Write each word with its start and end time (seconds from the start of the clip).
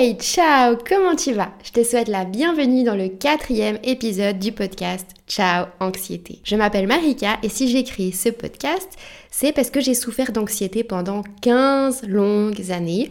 Hey, 0.00 0.14
ciao, 0.14 0.76
comment 0.88 1.16
tu 1.16 1.32
vas? 1.32 1.50
Je 1.64 1.72
te 1.72 1.82
souhaite 1.82 2.06
la 2.06 2.24
bienvenue 2.24 2.84
dans 2.84 2.94
le 2.94 3.08
quatrième 3.08 3.80
épisode 3.82 4.38
du 4.38 4.52
podcast 4.52 5.10
Ciao 5.26 5.66
Anxiété. 5.80 6.38
Je 6.44 6.54
m'appelle 6.54 6.86
Marika 6.86 7.38
et 7.42 7.48
si 7.48 7.82
créé 7.82 8.12
ce 8.12 8.28
podcast, 8.28 8.88
c'est 9.32 9.50
parce 9.50 9.70
que 9.70 9.80
j'ai 9.80 9.94
souffert 9.94 10.30
d'anxiété 10.30 10.84
pendant 10.84 11.24
15 11.42 12.04
longues 12.04 12.70
années 12.70 13.10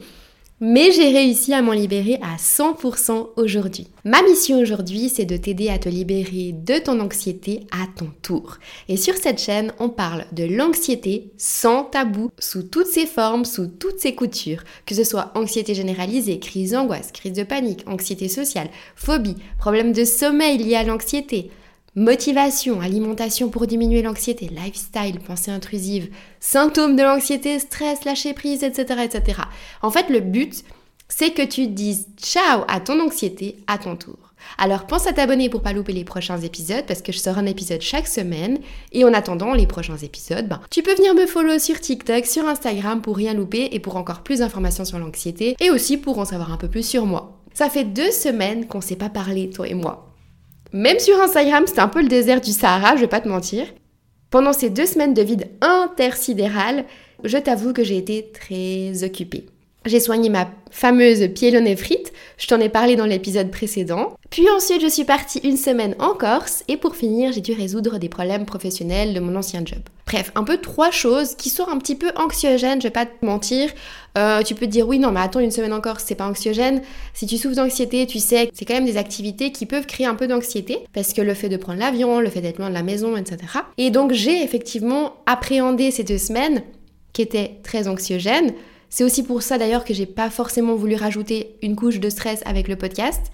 mais 0.60 0.92
j'ai 0.92 1.12
réussi 1.12 1.54
à 1.54 1.62
m'en 1.62 1.72
libérer 1.72 2.18
à 2.22 2.38
100% 2.38 3.30
aujourd'hui. 3.36 3.88
Ma 4.04 4.22
mission 4.24 4.60
aujourd'hui, 4.60 5.10
c'est 5.10 5.26
de 5.26 5.38
t'aider 5.38 5.70
à 5.70 5.78
te 5.78 5.90
libérer 5.90 6.54
de 6.54 6.80
ton 6.80 7.00
anxiété 7.00 7.68
à 7.72 7.86
ton 7.96 8.10
tour. 8.22 8.58
Et 8.90 8.98
sur 8.98 9.16
cette 9.16 9.40
chaîne, 9.40 9.72
on 9.80 9.90
parle 9.90 10.26
de 10.32 10.46
l'anxiété 10.46 11.32
sans 11.38 11.84
tabou, 11.84 12.32
sous 12.40 12.64
toutes 12.64 12.88
ses 12.88 13.06
formes, 13.06 13.46
sous 13.46 13.68
toutes 13.68 14.00
ses 14.00 14.16
coutures. 14.16 14.64
Que 14.86 14.96
ce 14.96 15.04
soit 15.04 15.32
anxiété 15.36 15.76
généralisée, 15.76 16.40
crise 16.40 16.72
d'angoisse, 16.72 17.12
crise 17.12 17.34
de 17.34 17.44
panique, 17.44 17.84
anxiété 17.88 18.28
sociale, 18.28 18.70
phobie, 18.96 19.36
problème 19.60 19.92
de 19.92 20.06
sommeil 20.06 20.58
lié 20.58 20.76
à 20.76 20.84
l'anxiété, 20.84 21.52
Motivation, 21.98 22.80
alimentation 22.80 23.50
pour 23.50 23.66
diminuer 23.66 24.04
l'anxiété, 24.04 24.50
lifestyle, 24.50 25.20
pensée 25.20 25.50
intrusive, 25.50 26.12
symptômes 26.40 26.96
de 26.96 27.02
l'anxiété, 27.02 27.58
stress, 27.58 28.06
lâcher 28.06 28.36
prise, 28.36 28.62
etc., 28.62 29.02
etc. 29.04 29.42
En 29.82 29.90
fait, 29.90 30.08
le 30.12 30.20
but, 30.20 30.64
c'est 31.10 31.32
que 31.32 31.42
tu 31.42 31.66
dises 31.66 32.06
ciao 32.18 32.66
à 32.68 32.82
ton 32.82 33.00
anxiété 33.00 33.58
à 33.66 33.80
ton 33.80 33.96
tour. 33.96 34.36
Alors 34.60 34.86
pense 34.86 35.08
à 35.08 35.14
t'abonner 35.14 35.50
pour 35.50 35.64
pas 35.64 35.74
louper 35.74 35.92
les 35.92 36.04
prochains 36.04 36.38
épisodes 36.38 36.86
parce 36.88 37.02
que 37.02 37.12
je 37.12 37.18
sors 37.18 37.40
un 37.40 37.48
épisode 37.48 37.82
chaque 37.82 38.08
semaine 38.08 38.60
et 38.92 39.04
en 39.04 39.12
attendant 39.12 39.56
les 39.56 39.66
prochains 39.66 39.98
épisodes, 39.98 40.48
ben, 40.48 40.62
tu 40.70 40.84
peux 40.84 40.94
venir 40.94 41.16
me 41.16 41.26
follow 41.26 41.58
sur 41.58 41.82
TikTok, 41.82 42.28
sur 42.28 42.48
Instagram 42.48 43.02
pour 43.02 43.18
rien 43.18 43.34
louper 43.34 43.70
et 43.72 43.80
pour 43.80 43.96
encore 43.96 44.22
plus 44.22 44.42
d'informations 44.42 44.86
sur 44.86 45.00
l'anxiété 45.00 45.56
et 45.60 45.72
aussi 45.72 45.98
pour 45.98 46.20
en 46.20 46.26
savoir 46.26 46.54
un 46.54 46.58
peu 46.58 46.68
plus 46.68 46.88
sur 46.88 47.08
moi. 47.08 47.40
Ça 47.56 47.72
fait 47.72 47.86
deux 47.86 48.12
semaines 48.12 48.68
qu'on 48.68 48.82
s'est 48.82 48.96
pas 48.96 49.10
parlé, 49.10 49.50
toi 49.50 49.68
et 49.68 49.74
moi. 49.74 50.07
Même 50.74 51.00
sur 51.00 51.20
Instagram, 51.22 51.64
c'était 51.66 51.80
un 51.80 51.88
peu 51.88 52.02
le 52.02 52.08
désert 52.08 52.42
du 52.42 52.52
Sahara, 52.52 52.96
je 52.96 53.02
vais 53.02 53.08
pas 53.08 53.22
te 53.22 53.30
mentir. 53.30 53.66
Pendant 54.30 54.54
ces 54.54 54.70
deux 54.70 54.86
semaines 54.86 55.14
de 55.14 55.22
vide 55.22 55.48
intersidéral, 55.62 56.86
je 57.24 57.38
t'avoue 57.38 57.74
que 57.74 57.84
j'ai 57.84 57.98
été 57.98 58.32
très 58.32 59.04
occupée. 59.04 59.46
J'ai 59.88 60.02
soigné 60.02 60.28
ma 60.28 60.50
fameuse 60.70 61.30
pyélonéphrite, 61.34 62.12
je 62.38 62.46
t'en 62.48 62.60
ai 62.60 62.68
parlé 62.68 62.98
dans 62.98 63.06
l'épisode 63.06 63.50
précédent. 63.50 64.18
Puis 64.30 64.46
ensuite, 64.50 64.82
je 64.82 64.88
suis 64.88 65.06
partie 65.06 65.40
une 65.40 65.56
semaine 65.56 65.96
en 66.00 66.14
Corse 66.14 66.66
et 66.68 66.76
pour 66.76 66.98
finir, 66.98 67.32
j'ai 67.32 67.40
dû 67.40 67.54
résoudre 67.54 67.98
des 67.98 68.10
problèmes 68.10 68.46
professionnels 68.46 69.14
de 69.14 69.22
mon 69.22 69.34
ancien 69.38 69.62
job. 69.64 69.80
Bref, 70.06 70.34
un 70.36 70.44
peu 70.44 70.58
trois 70.58 70.92
choses 70.92 71.36
qui 71.36 71.50
sont 71.50 71.70
un 71.70 71.78
petit 71.78 71.96
peu 71.96 72.12
anxiogènes, 72.18 72.82
je 72.82 72.88
vais 72.88 72.94
pas 72.94 73.06
te 73.06 73.26
mentir. 73.26 73.70
Euh, 74.18 74.44
tu 74.44 74.56
peux 74.56 74.66
te 74.66 74.72
dire 74.72 74.86
oui, 74.86 75.00
non, 75.00 75.12
mais 75.12 75.22
attends, 75.22 75.40
une 75.40 75.52
semaine 75.52 75.74
en 75.74 75.80
Corse, 75.80 76.04
c'est 76.06 76.16
pas 76.16 76.28
anxiogène. 76.28 76.82
Si 77.14 77.26
tu 77.26 77.38
souffres 77.38 77.56
d'anxiété, 77.56 78.06
tu 78.08 78.20
sais 78.20 78.48
que 78.48 78.52
c'est 78.56 78.66
quand 78.66 78.74
même 78.74 78.86
des 78.86 78.98
activités 78.98 79.54
qui 79.54 79.66
peuvent 79.66 79.86
créer 79.86 80.06
un 80.06 80.16
peu 80.16 80.28
d'anxiété 80.28 80.80
parce 80.92 81.14
que 81.14 81.22
le 81.22 81.34
fait 81.34 81.48
de 81.48 81.56
prendre 81.56 81.80
l'avion, 81.80 82.20
le 82.20 82.30
fait 82.30 82.42
d'être 82.42 82.58
loin 82.60 82.70
de 82.70 82.74
la 82.74 82.84
maison, 82.84 83.16
etc. 83.16 83.38
Et 83.78 83.90
donc, 83.90 84.12
j'ai 84.12 84.44
effectivement 84.44 85.14
appréhendé 85.26 85.92
ces 85.92 86.04
deux 86.04 86.18
semaines 86.18 86.64
qui 87.14 87.22
étaient 87.22 87.60
très 87.64 87.88
anxiogènes 87.88 88.52
c'est 88.90 89.04
aussi 89.04 89.24
pour 89.24 89.42
ça 89.42 89.58
d'ailleurs 89.58 89.86
que 89.86 89.94
j'ai 89.94 90.06
pas 90.06 90.30
forcément 90.30 90.76
voulu 90.76 90.96
rajouter 90.96 91.56
une 91.62 91.76
couche 91.76 92.00
de 92.00 92.10
stress 92.10 92.42
avec 92.46 92.68
le 92.68 92.76
podcast. 92.76 93.32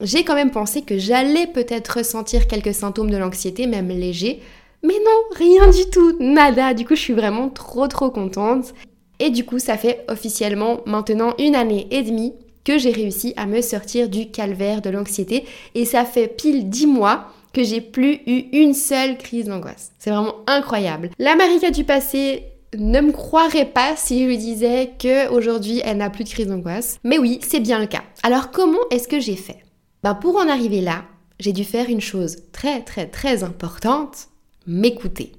J'ai 0.00 0.24
quand 0.24 0.34
même 0.34 0.50
pensé 0.50 0.82
que 0.82 0.98
j'allais 0.98 1.46
peut-être 1.46 1.98
ressentir 1.98 2.46
quelques 2.46 2.74
symptômes 2.74 3.10
de 3.10 3.16
l'anxiété, 3.16 3.66
même 3.66 3.88
légers, 3.88 4.42
mais 4.82 4.94
non, 4.94 5.36
rien 5.36 5.68
du 5.70 5.88
tout, 5.90 6.16
nada. 6.20 6.74
Du 6.74 6.84
coup, 6.84 6.94
je 6.94 7.00
suis 7.00 7.12
vraiment 7.12 7.48
trop 7.48 7.88
trop 7.88 8.10
contente. 8.10 8.74
Et 9.18 9.30
du 9.30 9.44
coup, 9.44 9.58
ça 9.58 9.78
fait 9.78 10.04
officiellement 10.08 10.80
maintenant 10.86 11.34
une 11.38 11.54
année 11.54 11.88
et 11.90 12.02
demie 12.02 12.34
que 12.64 12.78
j'ai 12.78 12.90
réussi 12.90 13.32
à 13.36 13.46
me 13.46 13.62
sortir 13.62 14.08
du 14.08 14.30
calvaire 14.30 14.82
de 14.82 14.90
l'anxiété. 14.90 15.44
Et 15.74 15.84
ça 15.84 16.04
fait 16.04 16.28
pile 16.28 16.68
dix 16.68 16.86
mois 16.86 17.28
que 17.52 17.62
j'ai 17.62 17.80
plus 17.80 18.20
eu 18.26 18.44
une 18.52 18.74
seule 18.74 19.16
crise 19.16 19.46
d'angoisse. 19.46 19.92
C'est 19.98 20.10
vraiment 20.10 20.36
incroyable. 20.46 21.10
L'Amérique 21.18 21.70
du 21.72 21.84
passé 21.84 22.44
ne 22.78 23.00
me 23.00 23.12
croirait 23.12 23.66
pas 23.66 23.96
si 23.96 24.20
je 24.20 24.26
lui 24.26 24.38
disais 24.38 24.92
que 24.98 25.28
aujourd'hui 25.30 25.80
elle 25.84 25.98
n'a 25.98 26.10
plus 26.10 26.24
de 26.24 26.28
crise 26.28 26.46
d'angoisse. 26.46 26.98
Mais 27.04 27.18
oui, 27.18 27.40
c'est 27.46 27.60
bien 27.60 27.78
le 27.78 27.86
cas. 27.86 28.02
Alors 28.22 28.50
comment 28.50 28.78
est-ce 28.90 29.08
que 29.08 29.20
j'ai 29.20 29.36
fait? 29.36 29.64
Ben 30.02 30.14
pour 30.14 30.36
en 30.36 30.48
arriver 30.48 30.80
là, 30.80 31.04
j'ai 31.40 31.52
dû 31.52 31.64
faire 31.64 31.88
une 31.88 32.00
chose 32.00 32.36
très 32.52 32.82
très 32.82 33.06
très 33.06 33.44
importante, 33.44 34.28
m'écouter. 34.66 35.32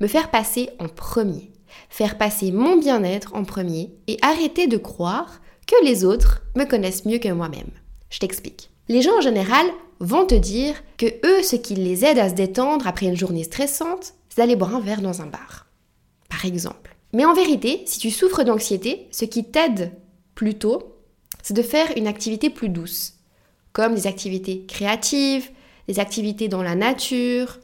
Me 0.00 0.06
faire 0.06 0.30
passer 0.30 0.70
en 0.78 0.88
premier. 0.88 1.50
Faire 1.88 2.18
passer 2.18 2.52
mon 2.52 2.76
bien-être 2.76 3.34
en 3.34 3.44
premier 3.44 3.92
et 4.06 4.18
arrêter 4.22 4.66
de 4.66 4.76
croire 4.76 5.40
que 5.66 5.84
les 5.84 6.04
autres 6.04 6.42
me 6.56 6.64
connaissent 6.64 7.04
mieux 7.04 7.18
que 7.18 7.28
moi-même. 7.28 7.70
Je 8.10 8.18
t'explique. 8.18 8.70
Les 8.88 9.02
gens 9.02 9.18
en 9.18 9.20
général 9.20 9.66
vont 9.98 10.26
te 10.26 10.34
dire 10.34 10.74
que 10.96 11.06
eux, 11.06 11.42
ce 11.42 11.56
qui 11.56 11.74
les 11.74 12.04
aide 12.04 12.18
à 12.18 12.28
se 12.28 12.34
détendre 12.34 12.86
après 12.86 13.06
une 13.06 13.16
journée 13.16 13.44
stressante, 13.44 14.14
c'est 14.28 14.38
d'aller 14.38 14.56
boire 14.56 14.76
un 14.76 14.80
verre 14.80 15.00
dans 15.00 15.22
un 15.22 15.26
bar 15.26 15.65
par 16.36 16.44
exemple. 16.44 16.94
Mais 17.14 17.24
en 17.24 17.32
vérité, 17.32 17.82
si 17.86 17.98
tu 17.98 18.10
souffres 18.10 18.44
d'anxiété, 18.44 19.08
ce 19.10 19.24
qui 19.24 19.44
t'aide 19.44 19.92
plutôt, 20.34 20.98
c'est 21.42 21.54
de 21.54 21.62
faire 21.62 21.96
une 21.96 22.06
activité 22.06 22.50
plus 22.50 22.68
douce, 22.68 23.14
comme 23.72 23.94
des 23.94 24.06
activités 24.06 24.66
créatives, 24.68 25.48
des 25.88 25.98
activités 25.98 26.48
dans 26.48 26.62
la 26.62 26.74
nature, 26.74 27.58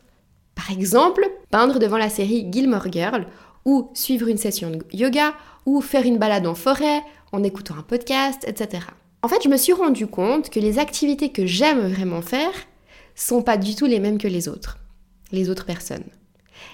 par 0.54 0.70
exemple, 0.70 1.30
peindre 1.50 1.78
devant 1.78 1.98
la 1.98 2.08
série 2.08 2.48
Gilmore 2.50 2.90
Girl, 2.90 3.26
ou 3.66 3.90
suivre 3.92 4.28
une 4.28 4.38
session 4.38 4.70
de 4.70 4.78
yoga, 4.94 5.34
ou 5.66 5.82
faire 5.82 6.06
une 6.06 6.18
balade 6.18 6.46
en 6.46 6.54
forêt, 6.54 7.02
en 7.32 7.42
écoutant 7.42 7.76
un 7.76 7.82
podcast, 7.82 8.42
etc. 8.46 8.86
En 9.20 9.28
fait, 9.28 9.42
je 9.44 9.50
me 9.50 9.58
suis 9.58 9.74
rendu 9.74 10.06
compte 10.06 10.48
que 10.48 10.60
les 10.60 10.78
activités 10.78 11.30
que 11.30 11.44
j'aime 11.44 11.88
vraiment 11.88 12.22
faire 12.22 12.54
sont 13.14 13.42
pas 13.42 13.58
du 13.58 13.74
tout 13.74 13.86
les 13.86 14.00
mêmes 14.00 14.18
que 14.18 14.28
les 14.28 14.48
autres, 14.48 14.78
les 15.30 15.50
autres 15.50 15.66
personnes. 15.66 16.08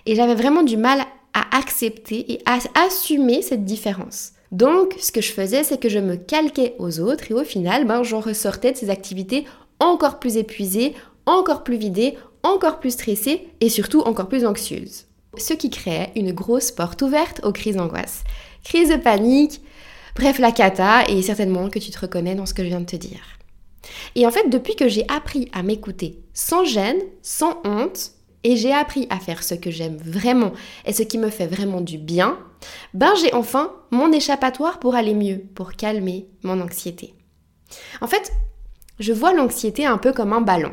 Et 0.06 0.14
j'avais 0.14 0.36
vraiment 0.36 0.62
du 0.62 0.76
mal 0.76 1.04
à 1.38 1.56
accepter 1.56 2.32
et 2.32 2.40
à 2.46 2.58
assumer 2.86 3.42
cette 3.42 3.64
différence. 3.64 4.32
Donc, 4.50 4.94
ce 4.98 5.12
que 5.12 5.20
je 5.20 5.32
faisais, 5.32 5.62
c'est 5.62 5.78
que 5.78 5.88
je 5.88 5.98
me 5.98 6.16
calquais 6.16 6.74
aux 6.78 7.00
autres 7.00 7.30
et 7.30 7.34
au 7.34 7.44
final, 7.44 7.86
ben, 7.86 8.02
j'en 8.02 8.20
ressortais 8.20 8.72
de 8.72 8.76
ces 8.76 8.90
activités 8.90 9.44
encore 9.80 10.18
plus 10.18 10.36
épuisées, 10.36 10.94
encore 11.26 11.62
plus 11.62 11.76
vidées, 11.76 12.16
encore 12.42 12.80
plus 12.80 12.92
stressées 12.92 13.48
et 13.60 13.68
surtout 13.68 14.00
encore 14.00 14.28
plus 14.28 14.46
anxieuses. 14.46 15.04
Ce 15.36 15.52
qui 15.52 15.70
créait 15.70 16.12
une 16.16 16.32
grosse 16.32 16.72
porte 16.72 17.02
ouverte 17.02 17.40
aux 17.44 17.52
crises 17.52 17.76
d'angoisse. 17.76 18.24
Crise 18.64 18.88
de 18.88 18.96
panique, 18.96 19.60
bref, 20.16 20.38
la 20.38 20.52
cata 20.52 21.04
et 21.08 21.20
certainement 21.22 21.68
que 21.68 21.78
tu 21.78 21.90
te 21.90 22.00
reconnais 22.00 22.34
dans 22.34 22.46
ce 22.46 22.54
que 22.54 22.62
je 22.62 22.68
viens 22.68 22.80
de 22.80 22.86
te 22.86 22.96
dire. 22.96 23.20
Et 24.14 24.26
en 24.26 24.30
fait, 24.30 24.48
depuis 24.48 24.74
que 24.74 24.88
j'ai 24.88 25.04
appris 25.08 25.48
à 25.52 25.62
m'écouter 25.62 26.20
sans 26.32 26.64
gêne, 26.64 26.98
sans 27.22 27.60
honte, 27.64 28.12
et 28.44 28.56
j'ai 28.56 28.72
appris 28.72 29.06
à 29.10 29.18
faire 29.18 29.42
ce 29.42 29.54
que 29.54 29.70
j'aime 29.70 29.96
vraiment 29.96 30.52
et 30.86 30.92
ce 30.92 31.02
qui 31.02 31.18
me 31.18 31.30
fait 31.30 31.46
vraiment 31.46 31.80
du 31.80 31.98
bien, 31.98 32.38
ben 32.94 33.12
j'ai 33.20 33.32
enfin 33.34 33.72
mon 33.90 34.12
échappatoire 34.12 34.78
pour 34.78 34.94
aller 34.94 35.14
mieux, 35.14 35.42
pour 35.54 35.72
calmer 35.72 36.28
mon 36.42 36.60
anxiété. 36.60 37.14
En 38.00 38.06
fait, 38.06 38.32
je 38.98 39.12
vois 39.12 39.32
l'anxiété 39.32 39.86
un 39.86 39.98
peu 39.98 40.12
comme 40.12 40.32
un 40.32 40.40
ballon. 40.40 40.72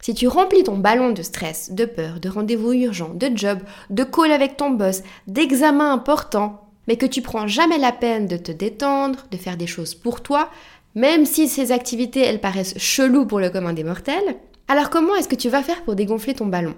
Si 0.00 0.14
tu 0.14 0.28
remplis 0.28 0.64
ton 0.64 0.76
ballon 0.76 1.12
de 1.12 1.22
stress, 1.22 1.72
de 1.72 1.86
peur, 1.86 2.20
de 2.20 2.28
rendez-vous 2.28 2.72
urgents, 2.72 3.14
de 3.14 3.30
job, 3.34 3.60
de 3.88 4.04
call 4.04 4.32
avec 4.32 4.56
ton 4.56 4.70
boss, 4.70 5.02
d'examens 5.26 5.92
importants, 5.92 6.68
mais 6.86 6.96
que 6.96 7.06
tu 7.06 7.22
prends 7.22 7.46
jamais 7.46 7.78
la 7.78 7.92
peine 7.92 8.26
de 8.26 8.36
te 8.36 8.52
détendre, 8.52 9.26
de 9.30 9.38
faire 9.38 9.56
des 9.56 9.66
choses 9.66 9.94
pour 9.94 10.22
toi, 10.22 10.50
même 10.94 11.24
si 11.24 11.48
ces 11.48 11.72
activités 11.72 12.20
elles 12.20 12.40
paraissent 12.40 12.78
cheloues 12.78 13.26
pour 13.26 13.40
le 13.40 13.48
commun 13.48 13.72
des 13.72 13.84
mortels, 13.84 14.36
alors 14.68 14.90
comment 14.90 15.14
est-ce 15.14 15.28
que 15.28 15.34
tu 15.34 15.48
vas 15.48 15.62
faire 15.62 15.82
pour 15.84 15.94
dégonfler 15.94 16.34
ton 16.34 16.46
ballon? 16.46 16.74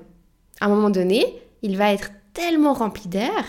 À 0.61 0.67
un 0.67 0.69
moment 0.69 0.91
donné, 0.91 1.41
il 1.63 1.77
va 1.77 1.93
être 1.93 2.11
tellement 2.35 2.73
rempli 2.73 3.09
d'air 3.09 3.45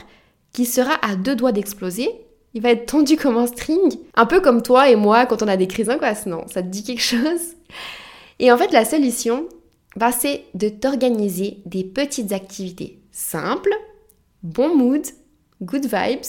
qu'il 0.53 0.67
sera 0.67 0.93
à 1.05 1.15
deux 1.15 1.35
doigts 1.35 1.51
d'exploser. 1.51 2.09
Il 2.53 2.61
va 2.61 2.71
être 2.71 2.87
tendu 2.87 3.17
comme 3.17 3.37
un 3.37 3.47
string. 3.47 3.97
Un 4.15 4.25
peu 4.25 4.41
comme 4.41 4.61
toi 4.61 4.89
et 4.89 4.95
moi 4.95 5.25
quand 5.25 5.43
on 5.43 5.47
a 5.47 5.57
des 5.57 5.67
crises 5.67 5.87
d'angoisse, 5.87 6.25
non 6.25 6.45
Ça 6.47 6.63
te 6.63 6.67
dit 6.67 6.83
quelque 6.83 7.01
chose? 7.01 7.55
Et 8.39 8.51
en 8.51 8.57
fait, 8.57 8.71
la 8.71 8.85
solution, 8.85 9.47
bah, 9.95 10.11
c'est 10.11 10.45
de 10.53 10.69
t'organiser 10.69 11.57
des 11.65 11.83
petites 11.83 12.31
activités 12.31 12.99
simples, 13.11 13.73
bon 14.43 14.75
mood, 14.75 15.05
good 15.61 15.85
vibes, 15.85 16.25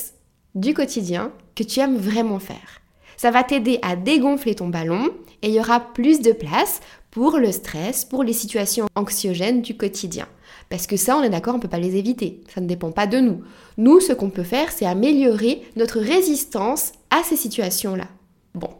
du 0.55 0.75
quotidien 0.75 1.33
que 1.55 1.63
tu 1.63 1.81
aimes 1.81 1.99
vraiment 1.99 2.39
faire. 2.39 2.81
Ça 3.17 3.31
va 3.31 3.43
t'aider 3.43 3.79
à 3.83 3.97
dégonfler 3.97 4.55
ton 4.55 4.69
ballon 4.69 5.11
et 5.43 5.49
il 5.49 5.55
y 5.55 5.61
aura 5.61 5.81
plus 5.81 6.21
de 6.21 6.33
place 6.33 6.81
pour 7.11 7.39
le 7.39 7.53
stress, 7.53 8.05
pour 8.05 8.23
les 8.23 8.33
situations 8.33 8.87
anxiogènes 8.95 9.61
du 9.61 9.77
quotidien. 9.77 10.27
Parce 10.69 10.87
que 10.87 10.97
ça, 10.97 11.17
on 11.17 11.23
est 11.23 11.31
d'accord, 11.31 11.55
on 11.55 11.59
ne 11.59 11.63
peut 11.63 11.69
pas 11.69 11.79
les 11.79 11.97
éviter. 11.97 12.41
Ça 12.55 12.61
ne 12.61 12.67
dépend 12.67 12.91
pas 12.91 13.07
de 13.07 13.19
nous. 13.19 13.43
Nous, 13.79 14.01
ce 14.01 14.13
qu'on 14.13 14.31
peut 14.31 14.43
faire, 14.43 14.71
c'est 14.71 14.87
améliorer 14.87 15.63
notre 15.77 15.99
résistance 15.99 16.93
à 17.11 17.23
ces 17.23 17.37
situations-là. 17.37 18.09
Bon. 18.55 18.71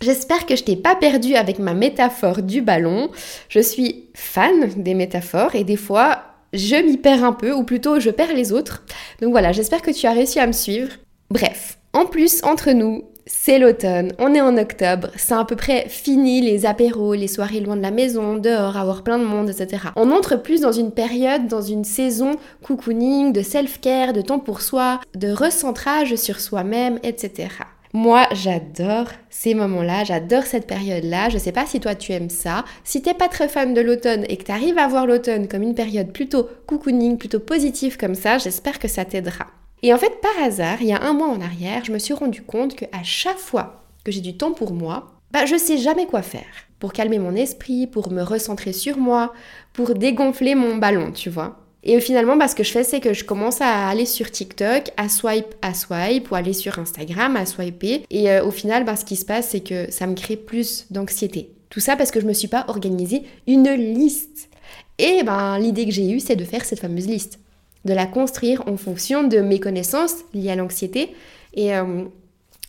J'espère 0.00 0.46
que 0.46 0.56
je 0.56 0.64
t'ai 0.64 0.76
pas 0.76 0.94
perdu 0.96 1.34
avec 1.34 1.58
ma 1.58 1.74
métaphore 1.74 2.40
du 2.40 2.62
ballon. 2.62 3.10
Je 3.50 3.60
suis 3.60 4.06
fan 4.14 4.70
des 4.82 4.94
métaphores 4.94 5.54
et 5.54 5.64
des 5.64 5.76
fois, 5.76 6.22
je 6.54 6.76
m'y 6.76 6.96
perds 6.96 7.22
un 7.22 7.34
peu, 7.34 7.52
ou 7.52 7.64
plutôt 7.64 8.00
je 8.00 8.08
perds 8.08 8.34
les 8.34 8.52
autres. 8.52 8.82
Donc 9.20 9.32
voilà, 9.32 9.52
j'espère 9.52 9.82
que 9.82 9.90
tu 9.90 10.06
as 10.06 10.12
réussi 10.12 10.40
à 10.40 10.46
me 10.46 10.52
suivre. 10.52 10.92
Bref, 11.30 11.78
en 11.92 12.06
plus, 12.06 12.42
entre 12.44 12.70
nous, 12.70 13.09
c'est 13.26 13.58
l'automne, 13.58 14.12
on 14.18 14.34
est 14.34 14.40
en 14.40 14.56
octobre, 14.56 15.08
c'est 15.16 15.34
à 15.34 15.44
peu 15.44 15.56
près 15.56 15.88
fini 15.88 16.40
les 16.40 16.66
apéros, 16.66 17.14
les 17.14 17.28
soirées 17.28 17.60
loin 17.60 17.76
de 17.76 17.82
la 17.82 17.90
maison, 17.90 18.36
dehors, 18.36 18.76
avoir 18.76 19.02
plein 19.02 19.18
de 19.18 19.24
monde, 19.24 19.50
etc. 19.50 19.84
On 19.96 20.10
entre 20.10 20.36
plus 20.36 20.60
dans 20.60 20.72
une 20.72 20.92
période, 20.92 21.46
dans 21.46 21.62
une 21.62 21.84
saison 21.84 22.36
cocooning, 22.62 23.32
de 23.32 23.42
self-care, 23.42 24.12
de 24.12 24.20
temps 24.22 24.38
pour 24.38 24.60
soi, 24.60 25.00
de 25.14 25.30
recentrage 25.30 26.14
sur 26.16 26.40
soi-même, 26.40 26.98
etc. 27.02 27.48
Moi, 27.92 28.28
j'adore 28.32 29.08
ces 29.30 29.54
moments-là, 29.54 30.04
j'adore 30.04 30.44
cette 30.44 30.68
période-là. 30.68 31.28
Je 31.28 31.38
sais 31.38 31.50
pas 31.50 31.66
si 31.66 31.80
toi 31.80 31.96
tu 31.96 32.12
aimes 32.12 32.30
ça. 32.30 32.64
Si 32.84 33.02
t'es 33.02 33.14
pas 33.14 33.26
très 33.26 33.48
fan 33.48 33.74
de 33.74 33.80
l'automne 33.80 34.24
et 34.28 34.36
que 34.36 34.44
tu 34.44 34.52
arrives 34.52 34.78
à 34.78 34.86
voir 34.86 35.06
l'automne 35.06 35.48
comme 35.48 35.62
une 35.62 35.74
période 35.74 36.12
plutôt 36.12 36.46
cocooning, 36.66 37.18
plutôt 37.18 37.40
positive 37.40 37.96
comme 37.96 38.14
ça, 38.14 38.38
j'espère 38.38 38.78
que 38.78 38.86
ça 38.86 39.04
t'aidera. 39.04 39.46
Et 39.82 39.94
en 39.94 39.98
fait, 39.98 40.20
par 40.20 40.44
hasard, 40.44 40.82
il 40.82 40.88
y 40.88 40.92
a 40.92 41.02
un 41.02 41.12
mois 41.12 41.28
en 41.28 41.40
arrière, 41.40 41.84
je 41.84 41.92
me 41.92 41.98
suis 41.98 42.14
rendu 42.14 42.42
compte 42.42 42.76
qu'à 42.76 43.02
chaque 43.02 43.38
fois 43.38 43.84
que 44.04 44.12
j'ai 44.12 44.20
du 44.20 44.36
temps 44.36 44.52
pour 44.52 44.72
moi, 44.72 45.12
bah 45.32 45.46
je 45.46 45.56
sais 45.56 45.78
jamais 45.78 46.06
quoi 46.06 46.22
faire. 46.22 46.44
Pour 46.78 46.92
calmer 46.92 47.18
mon 47.18 47.34
esprit, 47.34 47.86
pour 47.86 48.10
me 48.10 48.22
recentrer 48.22 48.72
sur 48.72 48.96
moi, 48.96 49.32
pour 49.72 49.94
dégonfler 49.94 50.54
mon 50.54 50.76
ballon, 50.76 51.12
tu 51.12 51.30
vois. 51.30 51.58
Et 51.82 51.98
finalement, 52.00 52.36
bah, 52.36 52.48
ce 52.48 52.54
que 52.54 52.62
je 52.62 52.72
fais, 52.72 52.84
c'est 52.84 53.00
que 53.00 53.14
je 53.14 53.24
commence 53.24 53.60
à 53.62 53.88
aller 53.88 54.04
sur 54.04 54.30
TikTok, 54.30 54.90
à 54.96 55.08
swipe, 55.08 55.54
à 55.62 55.72
swipe, 55.72 56.30
ou 56.30 56.34
aller 56.34 56.52
sur 56.52 56.78
Instagram, 56.78 57.36
à 57.36 57.46
swiper. 57.46 58.04
Et 58.10 58.30
euh, 58.30 58.44
au 58.44 58.50
final, 58.50 58.84
bah, 58.84 58.96
ce 58.96 59.04
qui 59.04 59.16
se 59.16 59.24
passe, 59.24 59.48
c'est 59.50 59.60
que 59.60 59.90
ça 59.90 60.06
me 60.06 60.14
crée 60.14 60.36
plus 60.36 60.86
d'anxiété. 60.90 61.50
Tout 61.70 61.80
ça 61.80 61.96
parce 61.96 62.10
que 62.10 62.20
je 62.20 62.26
me 62.26 62.32
suis 62.32 62.48
pas 62.48 62.66
organisé 62.68 63.22
une 63.46 63.70
liste. 63.70 64.50
Et 64.98 65.22
ben, 65.22 65.58
l'idée 65.58 65.86
que 65.86 65.92
j'ai 65.92 66.10
eue, 66.10 66.20
c'est 66.20 66.36
de 66.36 66.44
faire 66.44 66.64
cette 66.64 66.80
fameuse 66.80 67.06
liste. 67.06 67.38
De 67.84 67.94
la 67.94 68.06
construire 68.06 68.62
en 68.66 68.76
fonction 68.76 69.22
de 69.22 69.38
mes 69.38 69.60
connaissances 69.60 70.16
liées 70.34 70.50
à 70.50 70.56
l'anxiété 70.56 71.14
et 71.54 71.74
euh, 71.74 72.04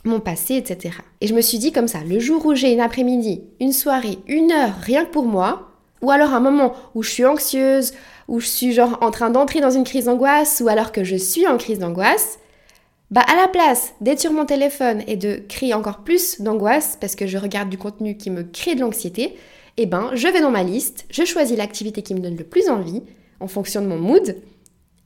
mon 0.04 0.20
passé, 0.20 0.56
etc. 0.56 0.96
Et 1.20 1.28
je 1.28 1.34
me 1.34 1.42
suis 1.42 1.60
dit 1.60 1.72
comme 1.72 1.88
ça, 1.88 2.00
le 2.08 2.20
jour 2.20 2.46
où 2.46 2.56
j'ai 2.56 2.72
une 2.72 2.80
après-midi, 2.80 3.42
une 3.60 3.74
soirée, 3.74 4.18
une 4.28 4.52
heure, 4.52 4.74
rien 4.82 5.06
que 5.06 5.12
pour 5.12 5.26
moi, 5.26 5.72
ou 6.02 6.12
alors 6.12 6.34
un 6.34 6.40
moment 6.40 6.74
où 6.96 7.04
je 7.04 7.10
suis 7.10 7.26
anxieuse, 7.26 7.94
où 8.28 8.40
je 8.40 8.48
suis 8.48 8.74
genre 8.74 8.98
en 9.02 9.12
train 9.12 9.30
d'entrer 9.30 9.62
dans 9.62 9.70
une 9.70 9.84
crise 9.84 10.06
d'angoisse 10.06 10.62
ou 10.66 10.68
alors 10.68 10.92
que 10.92 11.04
je 11.04 11.16
suis 11.16 11.48
en 11.48 11.58
crise 11.58 11.80
d'angoisse, 11.80 12.40
bah 13.12 13.26
à 13.28 13.36
la 13.36 13.48
place 13.48 13.94
d'être 14.02 14.22
sur 14.22 14.32
mon 14.32 14.46
téléphone 14.46 15.04
et 15.06 15.18
de 15.18 15.42
créer 15.48 15.74
encore 15.74 16.00
plus 16.00 16.42
d'angoisse 16.42 16.98
parce 17.00 17.16
que 17.16 17.28
je 17.28 17.38
regarde 17.38 17.70
du 17.70 17.78
contenu 17.78 18.18
qui 18.18 18.30
me 18.30 18.44
crée 18.44 18.76
de 18.76 18.80
l'anxiété, 18.80 19.36
eh 19.78 19.86
ben 19.86 20.10
je 20.14 20.28
vais 20.28 20.42
dans 20.42 20.52
ma 20.52 20.64
liste, 20.64 21.06
je 21.12 21.26
choisis 21.26 21.58
l'activité 21.58 22.02
qui 22.02 22.16
me 22.16 22.20
donne 22.20 22.38
le 22.38 22.44
plus 22.44 22.70
envie 22.70 23.04
en 23.40 23.48
fonction 23.48 23.82
de 23.82 23.88
mon 23.88 24.00
mood 24.00 24.38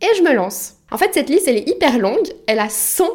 et 0.06 0.16
je 0.18 0.24
me 0.24 0.34
lance. 0.34 0.76
En 0.92 0.98
fait, 0.98 1.14
cette 1.14 1.30
liste 1.30 1.48
elle 1.48 1.58
est 1.58 1.70
hyper 1.70 1.98
longue, 1.98 2.28
elle 2.48 2.60
a 2.60 2.70
100 2.70 3.06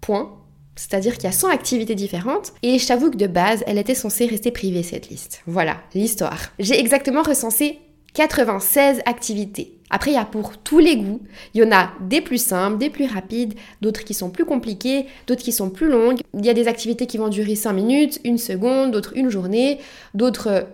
points 0.00 0.38
c'est-à-dire 0.78 1.14
qu'il 1.14 1.24
y 1.24 1.26
a 1.26 1.32
100 1.32 1.48
activités 1.48 1.96
différentes 1.96 2.52
et 2.62 2.78
je 2.78 2.86
t'avoue 2.86 3.10
que 3.10 3.16
de 3.16 3.26
base, 3.26 3.64
elle 3.66 3.78
était 3.78 3.96
censée 3.96 4.26
rester 4.26 4.52
privée 4.52 4.84
cette 4.84 5.08
liste. 5.08 5.42
Voilà, 5.44 5.78
l'histoire. 5.92 6.38
J'ai 6.60 6.78
exactement 6.78 7.22
recensé 7.22 7.80
96 8.14 9.00
activités. 9.04 9.74
Après, 9.90 10.12
il 10.12 10.14
y 10.14 10.18
a 10.18 10.24
pour 10.24 10.56
tous 10.58 10.78
les 10.78 10.96
goûts. 10.96 11.20
Il 11.54 11.60
y 11.60 11.64
en 11.64 11.72
a 11.72 11.90
des 12.00 12.20
plus 12.20 12.42
simples, 12.42 12.78
des 12.78 12.90
plus 12.90 13.06
rapides, 13.06 13.54
d'autres 13.80 14.04
qui 14.04 14.14
sont 14.14 14.30
plus 14.30 14.44
compliquées, 14.44 15.06
d'autres 15.26 15.42
qui 15.42 15.50
sont 15.50 15.70
plus 15.70 15.88
longues. 15.88 16.20
Il 16.34 16.46
y 16.46 16.50
a 16.50 16.54
des 16.54 16.68
activités 16.68 17.06
qui 17.06 17.18
vont 17.18 17.28
durer 17.28 17.56
5 17.56 17.72
minutes, 17.72 18.20
une 18.22 18.38
seconde, 18.38 18.92
d'autres 18.92 19.16
une 19.16 19.30
journée, 19.30 19.78
d'autres 20.14 20.68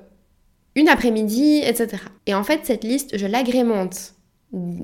une 0.75 0.89
après-midi, 0.89 1.63
etc. 1.65 2.03
Et 2.27 2.35
en 2.35 2.45
fait, 2.45 2.61
cette 2.65 2.85
liste, 2.85 3.17
je 3.17 3.27
l'agrémente 3.27 4.14